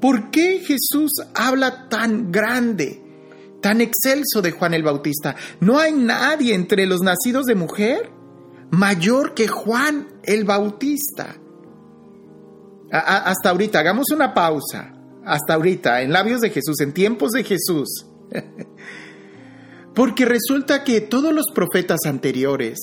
¿Por 0.00 0.30
qué 0.30 0.60
Jesús 0.60 1.12
habla 1.34 1.88
tan 1.88 2.30
grande, 2.30 3.02
tan 3.60 3.80
excelso 3.80 4.42
de 4.42 4.52
Juan 4.52 4.74
el 4.74 4.82
Bautista? 4.82 5.34
¿No 5.60 5.78
hay 5.78 5.92
nadie 5.92 6.54
entre 6.54 6.86
los 6.86 7.00
nacidos 7.00 7.46
de 7.46 7.54
mujer 7.54 8.10
mayor 8.70 9.34
que 9.34 9.48
Juan 9.48 10.08
el 10.22 10.44
Bautista? 10.44 11.36
hasta 12.90 13.50
ahorita, 13.50 13.80
hagamos 13.80 14.10
una 14.12 14.32
pausa. 14.32 14.94
Hasta 15.24 15.54
ahorita, 15.54 16.00
en 16.00 16.10
labios 16.10 16.40
de 16.40 16.48
Jesús, 16.48 16.80
en 16.80 16.94
tiempos 16.94 17.32
de 17.32 17.44
Jesús. 17.44 18.06
Porque 19.94 20.24
resulta 20.24 20.84
que 20.84 21.02
todos 21.02 21.34
los 21.34 21.46
profetas 21.54 22.00
anteriores, 22.06 22.78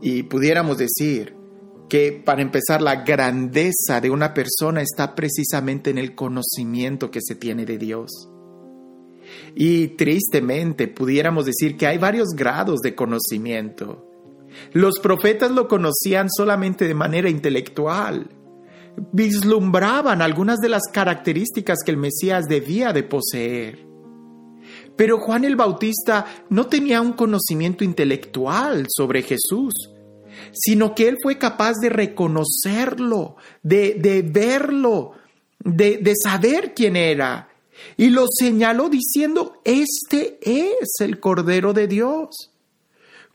y 0.00 0.24
pudiéramos 0.24 0.78
decir 0.78 1.36
que 1.88 2.12
para 2.24 2.42
empezar 2.42 2.82
la 2.82 3.04
grandeza 3.04 4.00
de 4.00 4.10
una 4.10 4.34
persona 4.34 4.82
está 4.82 5.14
precisamente 5.14 5.90
en 5.90 5.98
el 5.98 6.14
conocimiento 6.14 7.10
que 7.10 7.20
se 7.22 7.34
tiene 7.34 7.64
de 7.64 7.78
Dios. 7.78 8.30
Y 9.54 9.88
tristemente 9.88 10.88
pudiéramos 10.88 11.46
decir 11.46 11.76
que 11.76 11.86
hay 11.86 11.98
varios 11.98 12.30
grados 12.36 12.80
de 12.80 12.94
conocimiento. 12.94 14.10
Los 14.72 14.98
profetas 15.00 15.50
lo 15.50 15.68
conocían 15.68 16.28
solamente 16.30 16.86
de 16.86 16.94
manera 16.94 17.28
intelectual. 17.28 18.28
Vislumbraban 19.12 20.22
algunas 20.22 20.58
de 20.60 20.68
las 20.68 20.84
características 20.92 21.78
que 21.84 21.90
el 21.90 21.96
Mesías 21.96 22.44
debía 22.48 22.92
de 22.92 23.02
poseer. 23.02 23.86
Pero 24.96 25.18
Juan 25.18 25.44
el 25.44 25.56
Bautista 25.56 26.24
no 26.50 26.66
tenía 26.66 27.00
un 27.00 27.12
conocimiento 27.12 27.82
intelectual 27.82 28.86
sobre 28.88 29.22
Jesús, 29.22 29.72
sino 30.52 30.94
que 30.94 31.08
él 31.08 31.18
fue 31.22 31.38
capaz 31.38 31.74
de 31.80 31.88
reconocerlo, 31.88 33.36
de, 33.62 34.24
verlo, 34.26 35.12
de, 35.58 35.98
de 35.98 36.12
saber 36.20 36.74
quién 36.74 36.96
era. 36.96 37.48
Y 37.96 38.10
lo 38.10 38.26
señaló 38.28 38.88
diciendo, 38.88 39.60
este 39.64 40.38
es 40.42 41.00
el 41.00 41.20
Cordero 41.20 41.72
de 41.72 41.88
Dios 41.88 42.50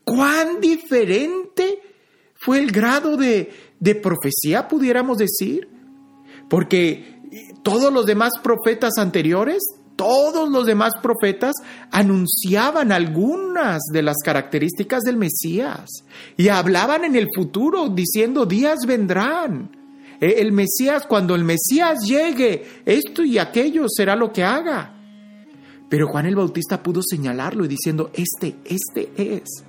cuán 0.04 0.60
diferente 0.60 1.80
fue 2.34 2.58
el 2.58 2.72
grado 2.72 3.16
de, 3.16 3.52
de 3.78 3.94
profecía, 3.94 4.66
pudiéramos 4.66 5.18
decir. 5.18 5.68
Porque 6.48 7.20
todos 7.62 7.92
los 7.92 8.06
demás 8.06 8.32
profetas 8.42 8.94
anteriores, 8.98 9.62
todos 10.00 10.48
los 10.48 10.64
demás 10.64 10.94
profetas 11.02 11.52
anunciaban 11.90 12.90
algunas 12.90 13.82
de 13.92 14.02
las 14.02 14.16
características 14.24 15.02
del 15.02 15.18
Mesías 15.18 15.90
y 16.38 16.48
hablaban 16.48 17.04
en 17.04 17.16
el 17.16 17.26
futuro 17.36 17.90
diciendo 17.90 18.46
días 18.46 18.78
vendrán. 18.86 19.76
E, 20.18 20.40
el 20.40 20.52
Mesías, 20.52 21.06
cuando 21.06 21.34
el 21.34 21.44
Mesías 21.44 21.98
llegue, 22.08 22.64
esto 22.86 23.22
y 23.22 23.36
aquello 23.36 23.84
será 23.94 24.16
lo 24.16 24.32
que 24.32 24.42
haga. 24.42 24.96
Pero 25.90 26.08
Juan 26.08 26.24
el 26.24 26.36
Bautista 26.36 26.82
pudo 26.82 27.02
señalarlo 27.02 27.66
y 27.66 27.68
diciendo, 27.68 28.10
este, 28.14 28.56
este 28.64 29.10
es. 29.16 29.64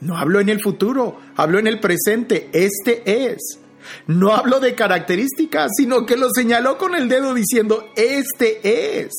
No 0.00 0.16
hablo 0.16 0.38
en 0.38 0.48
el 0.48 0.60
futuro, 0.60 1.18
hablo 1.34 1.58
en 1.58 1.66
el 1.66 1.80
presente. 1.80 2.50
Este 2.52 3.02
es. 3.32 3.58
No 4.06 4.34
hablo 4.34 4.60
de 4.60 4.74
características, 4.74 5.70
sino 5.76 6.06
que 6.06 6.16
lo 6.16 6.28
señaló 6.30 6.78
con 6.78 6.94
el 6.94 7.08
dedo 7.08 7.34
diciendo, 7.34 7.90
este 7.96 9.00
es. 9.00 9.12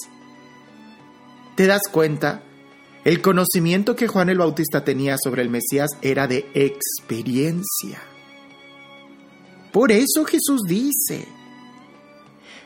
¿Te 1.55 1.67
das 1.67 1.83
cuenta? 1.91 2.43
El 3.03 3.21
conocimiento 3.21 3.95
que 3.95 4.07
Juan 4.07 4.29
el 4.29 4.37
Bautista 4.37 4.83
tenía 4.83 5.17
sobre 5.17 5.41
el 5.41 5.49
Mesías 5.49 5.89
era 6.01 6.27
de 6.27 6.49
experiencia. 6.53 7.99
Por 9.71 9.91
eso 9.91 10.25
Jesús 10.25 10.61
dice, 10.67 11.25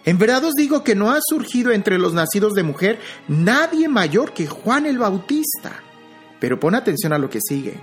En 0.06 0.18
verdad 0.18 0.44
os 0.46 0.54
digo 0.54 0.84
que 0.84 0.96
no 0.96 1.12
ha 1.12 1.20
surgido 1.22 1.72
entre 1.72 1.98
los 1.98 2.14
nacidos 2.14 2.54
de 2.54 2.64
mujer 2.64 3.00
nadie 3.28 3.88
mayor 3.88 4.34
que 4.34 4.48
Juan 4.48 4.86
el 4.86 4.98
Bautista. 4.98 5.82
Pero 6.40 6.60
pon 6.60 6.76
atención 6.76 7.14
a 7.14 7.18
lo 7.18 7.30
que 7.30 7.40
sigue. 7.42 7.80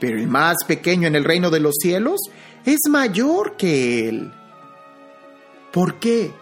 Pero 0.00 0.18
el 0.18 0.26
más 0.26 0.58
pequeño 0.66 1.06
en 1.06 1.14
el 1.14 1.24
reino 1.24 1.50
de 1.50 1.60
los 1.60 1.76
cielos 1.80 2.20
es 2.64 2.80
mayor 2.88 3.56
que 3.56 4.08
él. 4.08 4.32
¿Por 5.72 5.98
qué? 5.98 6.32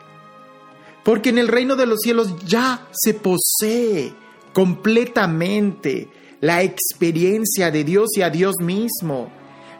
Porque 1.04 1.30
en 1.30 1.38
el 1.38 1.48
reino 1.48 1.76
de 1.76 1.86
los 1.86 2.00
cielos 2.00 2.34
ya 2.44 2.86
se 2.92 3.14
posee 3.14 4.12
completamente 4.52 6.08
la 6.40 6.62
experiencia 6.62 7.70
de 7.70 7.84
Dios 7.84 8.10
y 8.16 8.22
a 8.22 8.30
Dios 8.30 8.56
mismo. 8.60 9.30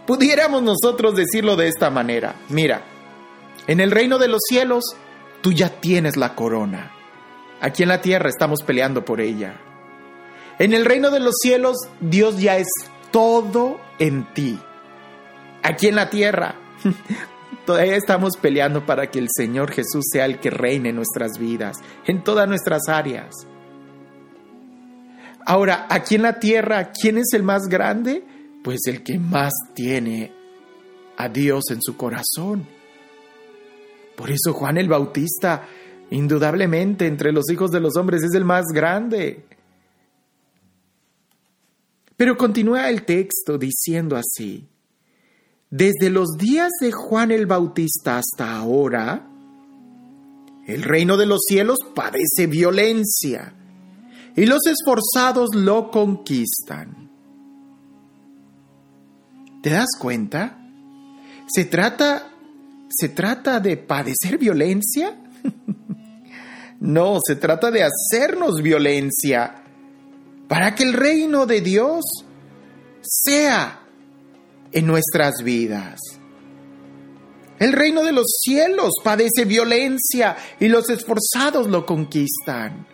Pudiéramos 0.07 0.63
nosotros 0.63 1.15
decirlo 1.15 1.57
de 1.57 1.69
esta 1.69 1.91
manera. 1.91 2.37
Mira, 2.49 2.85
en 3.67 3.81
el 3.81 3.91
reino 3.91 4.19
de 4.19 4.29
los 4.29 4.41
cielos 4.49 4.85
tú 5.43 5.53
ya 5.53 5.81
tienes 5.81 6.17
la 6.17 6.35
corona. 6.35 6.93
Aquí 7.61 7.83
en 7.83 7.91
la 7.91 8.01
tierra 8.01 8.29
estamos 8.29 8.63
peleando 8.63 9.05
por 9.05 9.21
ella. 9.21 9.61
En 10.59 10.73
el 10.73 10.85
reino 10.85 11.11
de 11.11 11.21
los 11.21 11.37
cielos 11.41 11.77
Dios 12.01 12.39
ya 12.39 12.57
es 12.57 12.69
todo 13.11 13.81
en 13.99 14.33
ti. 14.35 14.59
Aquí 15.63 15.89
en 15.89 15.97
la 15.97 16.11
tierra 16.11 16.55
todavía 17.67 17.97
estamos 17.97 18.37
peleando 18.37 18.87
para 18.87 19.11
que 19.11 19.19
el 19.19 19.29
Señor 19.35 19.73
Jesús 19.73 20.05
sea 20.11 20.25
el 20.25 20.41
que 20.41 20.51
reine 20.51 20.91
en 20.91 20.97
nuestras 20.97 21.39
vidas, 21.39 21.77
en 22.07 22.25
todas 22.25 22.49
nuestras 22.49 22.89
áreas. 22.89 23.35
Ahora, 25.47 25.87
aquí 25.89 26.15
en 26.15 26.23
la 26.23 26.39
tierra, 26.39 26.93
¿quién 26.93 27.19
es 27.19 27.33
el 27.33 27.43
más 27.43 27.69
grande? 27.69 28.25
Pues 28.63 28.81
el 28.87 29.03
que 29.03 29.19
más 29.19 29.53
tiene 29.75 30.33
a 31.17 31.29
Dios 31.29 31.65
en 31.71 31.83
su 31.83 31.97
corazón. 31.97 32.67
Por 34.17 34.31
eso 34.31 34.53
Juan 34.53 34.77
el 34.77 34.89
Bautista, 34.89 35.67
indudablemente 36.11 37.07
entre 37.07 37.33
los 37.33 37.51
hijos 37.51 37.71
de 37.71 37.81
los 37.81 37.97
hombres, 37.97 38.23
es 38.23 38.35
el 38.35 38.45
más 38.45 38.67
grande. 38.73 39.45
Pero 42.17 42.37
continúa 42.37 42.91
el 42.91 43.05
texto 43.05 43.57
diciendo 43.57 44.15
así, 44.15 44.69
desde 45.71 46.11
los 46.11 46.37
días 46.37 46.71
de 46.81 46.91
Juan 46.91 47.31
el 47.31 47.47
Bautista 47.47 48.19
hasta 48.19 48.57
ahora, 48.57 49.29
el 50.67 50.83
reino 50.83 51.17
de 51.17 51.27
los 51.27 51.41
cielos 51.47 51.79
padece 51.95 52.47
violencia 52.49 53.55
y 54.37 54.47
los 54.47 54.61
esforzados 54.67 55.55
lo 55.55 55.91
conquistan. 55.91 57.11
¿Te 59.63 59.71
das 59.71 59.91
cuenta? 59.99 60.59
¿Se 61.47 61.67
trata, 61.67 62.31
se 62.89 63.11
trata 63.11 63.61
de 63.61 63.77
padecer 63.77 64.39
violencia? 64.39 65.21
no, 66.81 67.19
se 67.25 67.37
trata 67.37 67.71
de 67.71 67.85
hacernos 67.85 68.63
violencia 68.63 69.63
para 70.49 70.75
que 70.75 70.83
el 70.83 70.95
reino 70.95 71.47
de 71.47 71.61
Dios 71.61 72.05
sea 73.03 73.80
en 74.73 74.87
nuestras 74.87 75.43
vidas. 75.43 75.99
El 77.59 77.73
reino 77.73 78.03
de 78.03 78.13
los 78.13 78.27
cielos 78.43 78.93
padece 79.05 79.45
violencia 79.45 80.37
y 80.59 80.69
los 80.69 80.89
esforzados 80.89 81.67
lo 81.67 81.85
conquistan. 81.85 82.87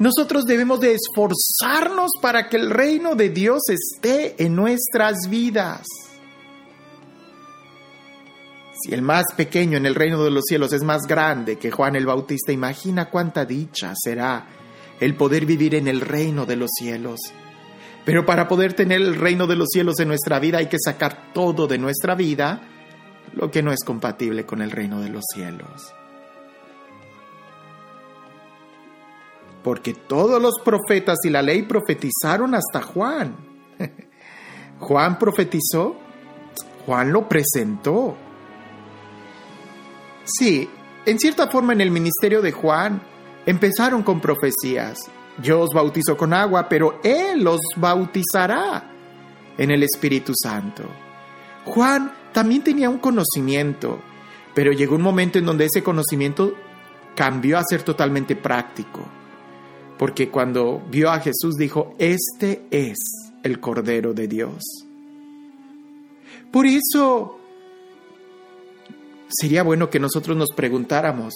Nosotros 0.00 0.44
debemos 0.44 0.80
de 0.80 0.94
esforzarnos 0.94 2.10
para 2.20 2.48
que 2.48 2.56
el 2.56 2.70
reino 2.70 3.14
de 3.14 3.28
Dios 3.28 3.62
esté 3.68 4.42
en 4.42 4.56
nuestras 4.56 5.28
vidas. 5.28 5.86
Si 8.82 8.94
el 8.94 9.02
más 9.02 9.26
pequeño 9.36 9.76
en 9.76 9.86
el 9.86 9.94
reino 9.94 10.24
de 10.24 10.30
los 10.30 10.46
cielos 10.46 10.72
es 10.72 10.82
más 10.82 11.02
grande 11.02 11.56
que 11.56 11.70
Juan 11.70 11.96
el 11.96 12.06
Bautista, 12.06 12.50
imagina 12.50 13.10
cuánta 13.10 13.44
dicha 13.44 13.92
será 13.94 14.46
el 14.98 15.16
poder 15.16 15.44
vivir 15.46 15.74
en 15.74 15.86
el 15.86 16.00
reino 16.00 16.46
de 16.46 16.56
los 16.56 16.70
cielos. 16.76 17.20
Pero 18.10 18.26
para 18.26 18.48
poder 18.48 18.72
tener 18.72 19.00
el 19.00 19.14
reino 19.14 19.46
de 19.46 19.56
los 19.56 19.68
cielos 19.70 20.00
en 20.00 20.08
nuestra 20.08 20.38
vida 20.38 20.58
hay 20.58 20.66
que 20.66 20.78
sacar 20.78 21.32
todo 21.32 21.66
de 21.66 21.78
nuestra 21.78 22.14
vida 22.14 22.60
lo 23.34 23.50
que 23.50 23.62
no 23.62 23.72
es 23.72 23.84
compatible 23.84 24.44
con 24.44 24.60
el 24.60 24.70
reino 24.70 25.00
de 25.00 25.08
los 25.08 25.24
cielos. 25.32 25.94
porque 29.62 29.94
todos 29.94 30.40
los 30.40 30.60
profetas 30.64 31.18
y 31.24 31.30
la 31.30 31.42
ley 31.42 31.62
profetizaron 31.62 32.54
hasta 32.54 32.82
Juan. 32.82 33.36
Juan 34.80 35.18
profetizó, 35.18 35.96
Juan 36.86 37.12
lo 37.12 37.28
presentó. 37.28 38.16
Sí, 40.24 40.68
en 41.04 41.18
cierta 41.18 41.48
forma 41.48 41.72
en 41.72 41.80
el 41.80 41.90
ministerio 41.90 42.40
de 42.40 42.52
Juan 42.52 43.02
empezaron 43.46 44.02
con 44.02 44.20
profecías. 44.20 45.10
Yo 45.42 45.60
os 45.60 45.70
bautizo 45.74 46.16
con 46.16 46.32
agua, 46.32 46.68
pero 46.68 47.00
Él 47.02 47.42
los 47.42 47.60
bautizará 47.76 48.90
en 49.56 49.70
el 49.70 49.82
Espíritu 49.82 50.32
Santo. 50.34 50.84
Juan 51.64 52.12
también 52.32 52.62
tenía 52.62 52.88
un 52.88 52.98
conocimiento, 52.98 54.00
pero 54.54 54.72
llegó 54.72 54.96
un 54.96 55.02
momento 55.02 55.38
en 55.38 55.46
donde 55.46 55.66
ese 55.66 55.82
conocimiento 55.82 56.54
cambió 57.14 57.58
a 57.58 57.64
ser 57.64 57.82
totalmente 57.82 58.36
práctico 58.36 59.06
porque 60.00 60.30
cuando 60.30 60.80
vio 60.90 61.10
a 61.10 61.20
Jesús 61.20 61.56
dijo, 61.58 61.94
este 61.98 62.62
es 62.70 62.96
el 63.42 63.60
Cordero 63.60 64.14
de 64.14 64.28
Dios. 64.28 64.62
Por 66.50 66.64
eso 66.64 67.38
sería 69.28 69.62
bueno 69.62 69.90
que 69.90 70.00
nosotros 70.00 70.38
nos 70.38 70.48
preguntáramos, 70.56 71.34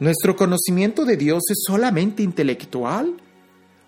¿nuestro 0.00 0.36
conocimiento 0.36 1.04
de 1.04 1.16
Dios 1.16 1.42
es 1.50 1.62
solamente 1.66 2.22
intelectual? 2.22 3.16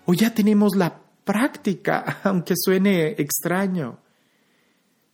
¿O 0.05 0.13
ya 0.13 0.33
tenemos 0.33 0.75
la 0.75 1.01
práctica, 1.23 2.19
aunque 2.23 2.55
suene 2.57 3.15
extraño? 3.17 3.99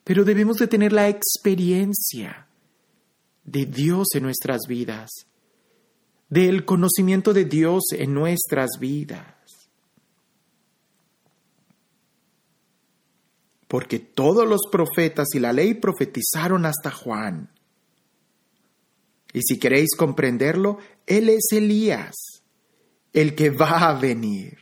Pero 0.03 0.23
debemos 0.23 0.57
de 0.57 0.67
tener 0.67 0.93
la 0.93 1.09
experiencia 1.09 2.47
de 3.43 3.65
Dios 3.65 4.07
en 4.13 4.23
nuestras 4.23 4.61
vidas 4.67 5.09
del 6.29 6.65
conocimiento 6.65 7.33
de 7.33 7.45
Dios 7.45 7.83
en 7.91 8.13
nuestras 8.13 8.71
vidas. 8.79 9.35
Porque 13.67 13.99
todos 13.99 14.47
los 14.47 14.61
profetas 14.71 15.27
y 15.33 15.39
la 15.39 15.53
ley 15.53 15.73
profetizaron 15.73 16.65
hasta 16.65 16.91
Juan. 16.91 17.49
Y 19.33 19.41
si 19.41 19.59
queréis 19.59 19.95
comprenderlo, 19.95 20.79
Él 21.05 21.29
es 21.29 21.47
Elías, 21.51 22.15
el 23.13 23.35
que 23.35 23.49
va 23.49 23.89
a 23.89 23.93
venir. 23.99 24.57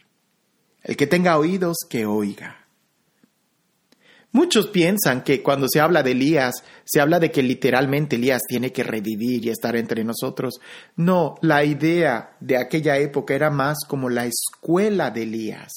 El 0.83 0.95
que 0.97 1.07
tenga 1.07 1.37
oídos, 1.37 1.77
que 1.89 2.05
oiga. 2.05 2.65
Muchos 4.35 4.67
piensan 4.67 5.23
que 5.23 5.41
cuando 5.41 5.67
se 5.69 5.79
habla 5.79 6.03
de 6.03 6.11
Elías, 6.11 6.55
se 6.83 6.99
habla 6.99 7.21
de 7.21 7.31
que 7.31 7.41
literalmente 7.41 8.17
Elías 8.17 8.41
tiene 8.45 8.73
que 8.73 8.83
revivir 8.83 9.45
y 9.45 9.49
estar 9.49 9.77
entre 9.77 10.03
nosotros. 10.03 10.55
No, 10.97 11.35
la 11.41 11.63
idea 11.63 12.35
de 12.41 12.57
aquella 12.57 12.97
época 12.97 13.33
era 13.33 13.49
más 13.49 13.77
como 13.87 14.09
la 14.09 14.25
escuela 14.25 15.09
de 15.09 15.23
Elías. 15.23 15.71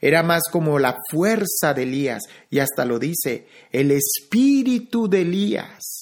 Era 0.00 0.22
más 0.22 0.44
como 0.50 0.78
la 0.78 0.96
fuerza 1.10 1.74
de 1.74 1.82
Elías. 1.82 2.22
Y 2.48 2.60
hasta 2.60 2.86
lo 2.86 2.98
dice, 2.98 3.46
el 3.70 3.90
espíritu 3.90 5.06
de 5.06 5.20
Elías. 5.20 6.01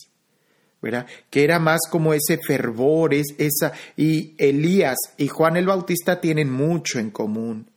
Que 1.29 1.45
era 1.45 1.59
más 1.59 1.81
como 1.91 2.15
ese 2.15 2.39
fervor, 2.39 3.13
es, 3.15 3.35
esa. 3.39 3.73
Y 3.97 4.35
Elías 4.39 4.97
y 5.19 5.29
Juan 5.29 5.57
el 5.57 5.67
Bautista 5.67 6.21
tienen 6.21 6.51
mucho 6.51 6.99
en 6.99 7.11
común. 7.11 7.71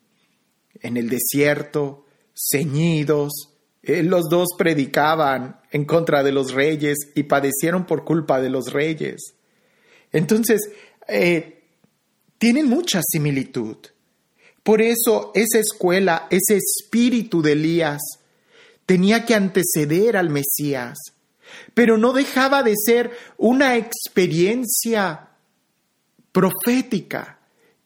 En 0.82 0.98
el 0.98 1.10
desierto, 1.10 2.06
ceñidos, 2.34 3.54
eh, 3.82 4.04
los 4.04 4.30
dos 4.30 4.50
predicaban 4.58 5.60
en 5.72 5.86
contra 5.86 6.24
de 6.24 6.32
los 6.32 6.54
reyes 6.54 6.98
y 7.16 7.24
padecieron 7.24 7.86
por 7.86 8.06
culpa 8.06 8.40
de 8.40 8.50
los 8.50 8.72
reyes. 8.72 9.34
Entonces, 10.12 10.62
eh, 11.08 11.64
tienen 12.38 12.70
mucha 12.70 13.02
similitud. 13.06 13.78
Por 14.64 14.82
eso 14.82 15.32
esa 15.36 15.60
escuela, 15.60 16.28
ese 16.30 16.58
espíritu 16.58 17.42
de 17.42 17.52
Elías, 17.52 18.02
tenía 18.86 19.26
que 19.26 19.36
anteceder 19.36 20.16
al 20.16 20.30
Mesías, 20.30 20.98
pero 21.74 21.98
no 21.98 22.14
dejaba 22.14 22.64
de 22.64 22.74
ser 22.76 23.12
una 23.38 23.76
experiencia 23.76 25.30
profética, 26.32 27.40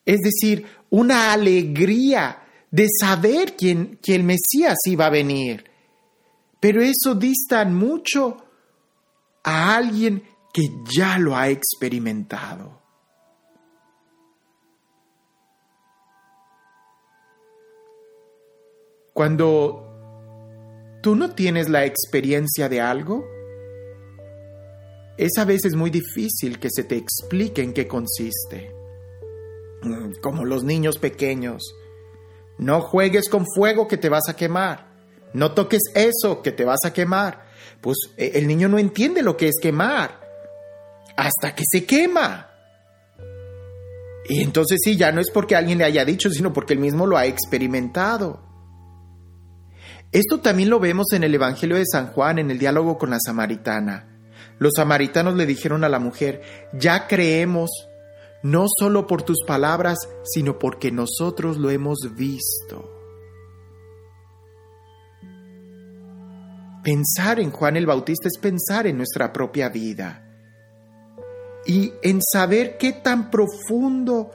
es 0.05 0.19
decir, 0.19 0.65
una 0.89 1.33
alegría 1.33 2.43
de 2.71 2.87
saber 2.99 3.55
quién, 3.57 3.99
que 4.01 4.15
el 4.15 4.23
Mesías 4.23 4.77
iba 4.85 5.05
a 5.05 5.09
venir 5.09 5.77
pero 6.59 6.81
eso 6.81 7.15
dista 7.15 7.63
mucho 7.65 8.37
a 9.43 9.75
alguien 9.75 10.23
que 10.53 10.63
ya 10.97 11.17
lo 11.19 11.35
ha 11.35 11.49
experimentado. 11.49 12.81
Cuando 19.13 20.99
tú 21.01 21.15
no 21.15 21.33
tienes 21.33 21.69
la 21.69 21.85
experiencia 21.85 22.69
de 22.69 22.81
algo, 22.81 23.25
es 25.17 25.37
a 25.37 25.45
veces 25.45 25.75
muy 25.75 25.89
difícil 25.89 26.59
que 26.59 26.69
se 26.71 26.83
te 26.83 26.95
explique 26.95 27.61
en 27.61 27.73
qué 27.73 27.87
consiste. 27.87 28.71
Mm, 29.81 30.13
como 30.21 30.45
los 30.45 30.63
niños 30.63 30.97
pequeños. 30.99 31.63
No 32.57 32.81
juegues 32.81 33.29
con 33.29 33.45
fuego 33.55 33.87
que 33.87 33.97
te 33.97 34.09
vas 34.09 34.29
a 34.29 34.35
quemar. 34.35 34.87
No 35.33 35.53
toques 35.53 35.81
eso 35.95 36.41
que 36.41 36.51
te 36.51 36.65
vas 36.65 36.79
a 36.85 36.93
quemar. 36.93 37.45
Pues 37.81 37.97
e, 38.17 38.31
el 38.35 38.47
niño 38.47 38.69
no 38.69 38.79
entiende 38.79 39.21
lo 39.21 39.37
que 39.37 39.47
es 39.47 39.55
quemar 39.61 40.19
hasta 41.15 41.55
que 41.55 41.63
se 41.69 41.85
quema. 41.85 42.49
Y 44.29 44.41
entonces 44.41 44.79
sí, 44.83 44.97
ya 44.97 45.11
no 45.11 45.21
es 45.21 45.31
porque 45.31 45.55
alguien 45.55 45.77
le 45.77 45.85
haya 45.85 46.05
dicho, 46.05 46.29
sino 46.29 46.53
porque 46.53 46.73
él 46.73 46.79
mismo 46.79 47.07
lo 47.07 47.17
ha 47.17 47.25
experimentado. 47.25 48.43
Esto 50.11 50.39
también 50.39 50.69
lo 50.69 50.79
vemos 50.79 51.07
en 51.13 51.23
el 51.23 51.33
Evangelio 51.35 51.77
de 51.77 51.85
San 51.85 52.07
Juan, 52.07 52.39
en 52.39 52.51
el 52.51 52.59
diálogo 52.59 52.97
con 52.97 53.09
la 53.09 53.19
samaritana. 53.19 54.16
Los 54.59 54.73
samaritanos 54.75 55.35
le 55.35 55.45
dijeron 55.45 55.83
a 55.83 55.89
la 55.89 55.99
mujer, 55.99 56.41
ya 56.73 57.07
creemos, 57.07 57.69
no 58.41 58.65
solo 58.79 59.07
por 59.07 59.23
tus 59.23 59.43
palabras, 59.45 59.97
sino 60.23 60.57
porque 60.57 60.91
nosotros 60.91 61.57
lo 61.57 61.69
hemos 61.69 62.15
visto. 62.15 62.93
Pensar 66.83 67.39
en 67.39 67.51
Juan 67.51 67.75
el 67.75 67.85
Bautista 67.85 68.27
es 68.27 68.39
pensar 68.39 68.87
en 68.87 68.97
nuestra 68.97 69.33
propia 69.33 69.69
vida 69.69 70.23
y 71.65 71.91
en 72.01 72.21
saber 72.21 72.77
qué 72.77 72.93
tan 72.93 73.29
profundo 73.29 74.31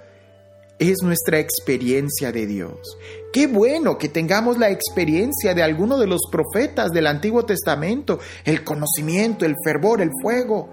es 0.78 1.02
nuestra 1.02 1.38
experiencia 1.38 2.30
de 2.30 2.46
Dios. 2.46 2.98
Qué 3.32 3.46
bueno 3.46 3.96
que 3.96 4.10
tengamos 4.10 4.58
la 4.58 4.70
experiencia 4.70 5.54
de 5.54 5.62
alguno 5.62 5.98
de 5.98 6.06
los 6.06 6.20
profetas 6.30 6.90
del 6.90 7.06
Antiguo 7.06 7.46
Testamento, 7.46 8.18
el 8.44 8.62
conocimiento, 8.62 9.46
el 9.46 9.54
fervor, 9.64 10.02
el 10.02 10.10
fuego, 10.20 10.68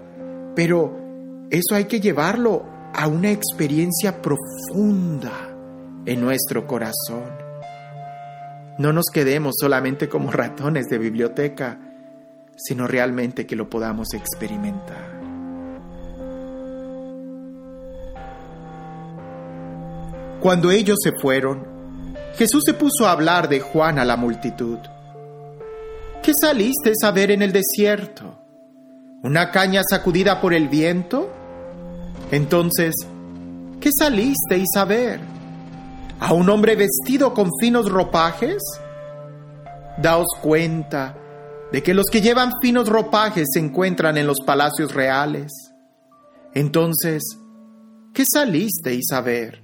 pero 0.54 0.94
eso 1.50 1.74
hay 1.74 1.86
que 1.86 2.00
llevarlo 2.00 2.66
a 2.92 3.06
una 3.06 3.30
experiencia 3.30 4.20
profunda 4.20 5.56
en 6.04 6.20
nuestro 6.20 6.66
corazón. 6.66 7.32
No 8.78 8.92
nos 8.92 9.06
quedemos 9.06 9.54
solamente 9.58 10.10
como 10.10 10.30
ratones 10.30 10.86
de 10.86 10.98
biblioteca, 10.98 11.78
sino 12.56 12.86
realmente 12.86 13.46
que 13.46 13.56
lo 13.56 13.70
podamos 13.70 14.12
experimentar. 14.12 15.18
Cuando 20.40 20.70
ellos 20.70 20.98
se 21.02 21.12
fueron, 21.20 21.79
Jesús 22.40 22.62
se 22.64 22.72
puso 22.72 23.06
a 23.06 23.12
hablar 23.12 23.50
de 23.50 23.60
Juan 23.60 23.98
a 23.98 24.04
la 24.06 24.16
multitud. 24.16 24.78
¿Qué 26.22 26.32
saliste 26.32 26.94
a 27.04 27.10
ver 27.10 27.32
en 27.32 27.42
el 27.42 27.52
desierto? 27.52 28.38
¿Una 29.22 29.50
caña 29.50 29.82
sacudida 29.86 30.40
por 30.40 30.54
el 30.54 30.70
viento? 30.70 31.30
Entonces, 32.30 32.94
¿qué 33.78 33.90
salisteis 33.94 34.68
a 34.74 34.86
ver? 34.86 35.20
¿A 36.18 36.32
un 36.32 36.48
hombre 36.48 36.76
vestido 36.76 37.34
con 37.34 37.50
finos 37.60 37.90
ropajes? 37.90 38.62
Daos 39.98 40.28
cuenta 40.40 41.14
de 41.70 41.82
que 41.82 41.92
los 41.92 42.06
que 42.06 42.22
llevan 42.22 42.54
finos 42.62 42.88
ropajes 42.88 43.48
se 43.52 43.60
encuentran 43.60 44.16
en 44.16 44.26
los 44.26 44.40
palacios 44.40 44.94
reales. 44.94 45.52
Entonces, 46.54 47.22
¿qué 48.14 48.24
salisteis 48.24 49.12
a 49.12 49.20
ver? 49.20 49.62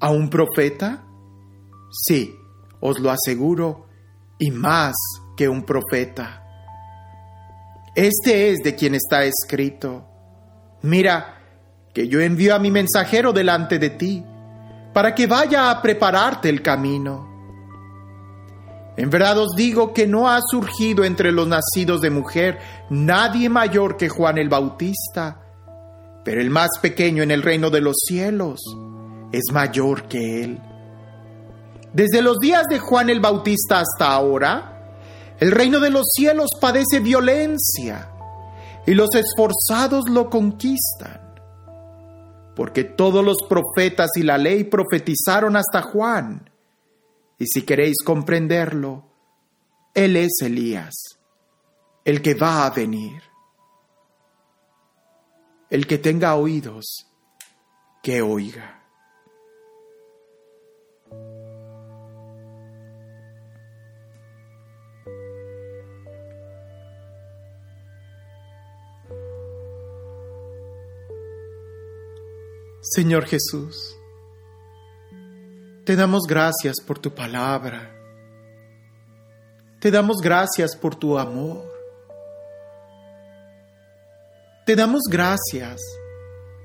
a 0.00 0.10
un 0.10 0.28
profeta? 0.28 1.03
Sí, 1.94 2.36
os 2.80 2.98
lo 2.98 3.10
aseguro, 3.10 3.86
y 4.38 4.50
más 4.50 4.94
que 5.36 5.48
un 5.48 5.62
profeta. 5.62 6.42
Este 7.94 8.50
es 8.50 8.58
de 8.64 8.74
quien 8.74 8.96
está 8.96 9.24
escrito. 9.24 10.04
Mira, 10.82 11.38
que 11.94 12.08
yo 12.08 12.20
envío 12.20 12.56
a 12.56 12.58
mi 12.58 12.72
mensajero 12.72 13.32
delante 13.32 13.78
de 13.78 13.90
ti, 13.90 14.24
para 14.92 15.14
que 15.14 15.28
vaya 15.28 15.70
a 15.70 15.80
prepararte 15.80 16.48
el 16.48 16.62
camino. 16.62 17.32
En 18.96 19.10
verdad 19.10 19.38
os 19.38 19.54
digo 19.56 19.92
que 19.92 20.06
no 20.06 20.28
ha 20.28 20.40
surgido 20.40 21.04
entre 21.04 21.32
los 21.32 21.46
nacidos 21.48 22.00
de 22.00 22.10
mujer 22.10 22.58
nadie 22.90 23.48
mayor 23.48 23.96
que 23.96 24.08
Juan 24.08 24.38
el 24.38 24.48
Bautista, 24.48 25.40
pero 26.24 26.40
el 26.40 26.50
más 26.50 26.70
pequeño 26.80 27.22
en 27.22 27.30
el 27.30 27.42
reino 27.42 27.70
de 27.70 27.80
los 27.80 27.96
cielos 28.06 28.60
es 29.32 29.44
mayor 29.52 30.04
que 30.04 30.44
Él. 30.44 30.60
Desde 31.94 32.22
los 32.22 32.40
días 32.40 32.64
de 32.68 32.80
Juan 32.80 33.08
el 33.08 33.20
Bautista 33.20 33.78
hasta 33.78 34.12
ahora, 34.12 34.96
el 35.38 35.52
reino 35.52 35.78
de 35.78 35.90
los 35.90 36.06
cielos 36.12 36.50
padece 36.60 36.98
violencia 36.98 38.10
y 38.84 38.94
los 38.94 39.10
esforzados 39.14 40.08
lo 40.10 40.28
conquistan. 40.28 41.20
Porque 42.56 42.82
todos 42.82 43.24
los 43.24 43.36
profetas 43.48 44.10
y 44.16 44.24
la 44.24 44.38
ley 44.38 44.64
profetizaron 44.64 45.56
hasta 45.56 45.82
Juan. 45.82 46.50
Y 47.38 47.46
si 47.46 47.62
queréis 47.62 48.02
comprenderlo, 48.04 49.04
Él 49.94 50.16
es 50.16 50.32
Elías, 50.42 50.94
el 52.04 52.22
que 52.22 52.34
va 52.34 52.66
a 52.66 52.70
venir. 52.70 53.22
El 55.70 55.86
que 55.86 55.98
tenga 55.98 56.34
oídos, 56.34 57.06
que 58.02 58.20
oiga. 58.20 58.73
Señor 72.86 73.24
Jesús, 73.24 73.96
te 75.86 75.96
damos 75.96 76.24
gracias 76.28 76.76
por 76.86 76.98
tu 76.98 77.14
palabra. 77.14 77.90
Te 79.80 79.90
damos 79.90 80.18
gracias 80.22 80.76
por 80.76 80.94
tu 80.94 81.18
amor. 81.18 81.64
Te 84.66 84.76
damos 84.76 85.04
gracias 85.10 85.80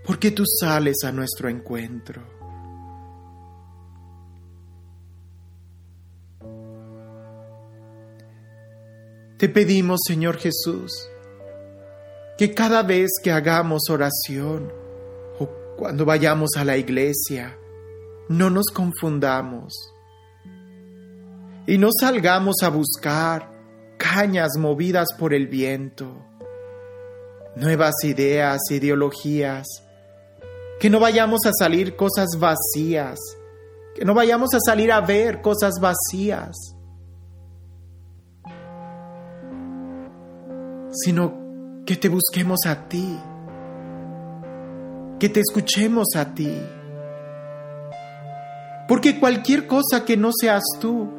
porque 0.06 0.32
tú 0.32 0.44
sales 0.46 0.98
a 1.06 1.14
nuestro 1.14 1.48
encuentro. 1.48 2.22
Te 9.38 9.48
pedimos, 9.48 10.02
Señor 10.06 10.36
Jesús, 10.36 11.10
que 12.38 12.54
cada 12.54 12.84
vez 12.84 13.10
que 13.24 13.32
hagamos 13.32 13.84
oración, 13.90 14.79
cuando 15.80 16.04
vayamos 16.04 16.50
a 16.58 16.66
la 16.66 16.76
iglesia, 16.76 17.58
no 18.28 18.50
nos 18.50 18.66
confundamos 18.66 19.74
y 21.66 21.78
no 21.78 21.88
salgamos 21.98 22.58
a 22.64 22.70
buscar 22.70 23.50
cañas 23.98 24.58
movidas 24.58 25.08
por 25.18 25.34
el 25.34 25.48
viento, 25.48 26.18
nuevas 27.56 27.96
ideas, 28.04 28.60
ideologías, 28.70 29.66
que 30.82 30.90
no 30.90 31.00
vayamos 31.00 31.46
a 31.46 31.52
salir 31.58 31.96
cosas 31.96 32.28
vacías, 32.38 33.18
que 33.96 34.04
no 34.04 34.14
vayamos 34.14 34.54
a 34.54 34.60
salir 34.60 34.92
a 34.92 35.00
ver 35.00 35.42
cosas 35.42 35.76
vacías, 35.80 36.58
sino 40.92 41.84
que 41.86 41.96
te 41.96 42.10
busquemos 42.10 42.66
a 42.66 42.90
ti 42.90 43.18
que 45.20 45.30
te 45.30 45.42
escuchemos 45.42 46.16
a 46.16 46.34
ti. 46.34 46.54
Porque 48.88 49.20
cualquier 49.20 49.68
cosa 49.68 50.06
que 50.06 50.18
no 50.18 50.32
seas 50.34 50.64
tú 50.80 51.10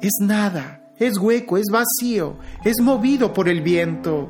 es 0.00 0.12
nada, 0.20 0.80
es 0.98 1.18
hueco, 1.18 1.58
es 1.58 1.66
vacío, 1.70 2.36
es 2.64 2.80
movido 2.80 3.32
por 3.32 3.48
el 3.48 3.60
viento, 3.60 4.28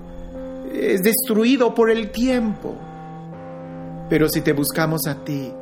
es 0.73 1.03
destruido 1.03 1.75
por 1.75 1.91
el 1.91 2.11
tiempo. 2.11 2.75
Pero 4.09 4.29
si 4.29 4.41
te 4.41 4.53
buscamos 4.53 5.07
a 5.07 5.25
ti, 5.25 5.53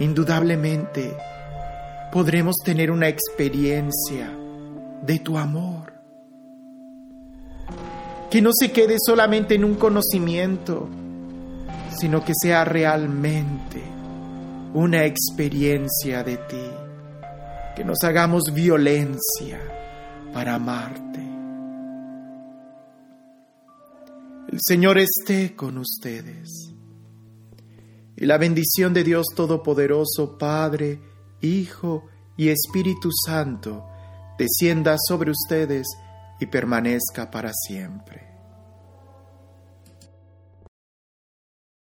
indudablemente 0.00 1.16
podremos 2.12 2.56
tener 2.64 2.90
una 2.90 3.08
experiencia 3.08 4.30
de 5.02 5.18
tu 5.18 5.36
amor. 5.36 5.92
Que 8.30 8.40
no 8.40 8.50
se 8.52 8.72
quede 8.72 8.96
solamente 9.04 9.54
en 9.54 9.64
un 9.64 9.74
conocimiento, 9.74 10.88
sino 11.98 12.24
que 12.24 12.32
sea 12.40 12.64
realmente 12.64 13.82
una 14.74 15.04
experiencia 15.04 16.22
de 16.22 16.36
ti, 16.36 16.70
que 17.74 17.84
nos 17.84 17.98
hagamos 18.02 18.44
violencia 18.52 19.60
para 20.32 20.54
amarte. 20.54 21.20
El 24.52 24.60
Señor 24.60 24.98
esté 24.98 25.56
con 25.56 25.78
ustedes. 25.78 26.72
Y 28.16 28.24
la 28.24 28.38
bendición 28.38 28.94
de 28.94 29.04
Dios 29.04 29.26
Todopoderoso, 29.34 30.38
Padre, 30.38 31.00
Hijo 31.40 32.06
y 32.36 32.48
Espíritu 32.48 33.10
Santo, 33.26 33.86
descienda 34.38 34.96
sobre 34.98 35.30
ustedes 35.30 35.86
y 36.40 36.46
permanezca 36.46 37.30
para 37.30 37.50
siempre. 37.52 38.35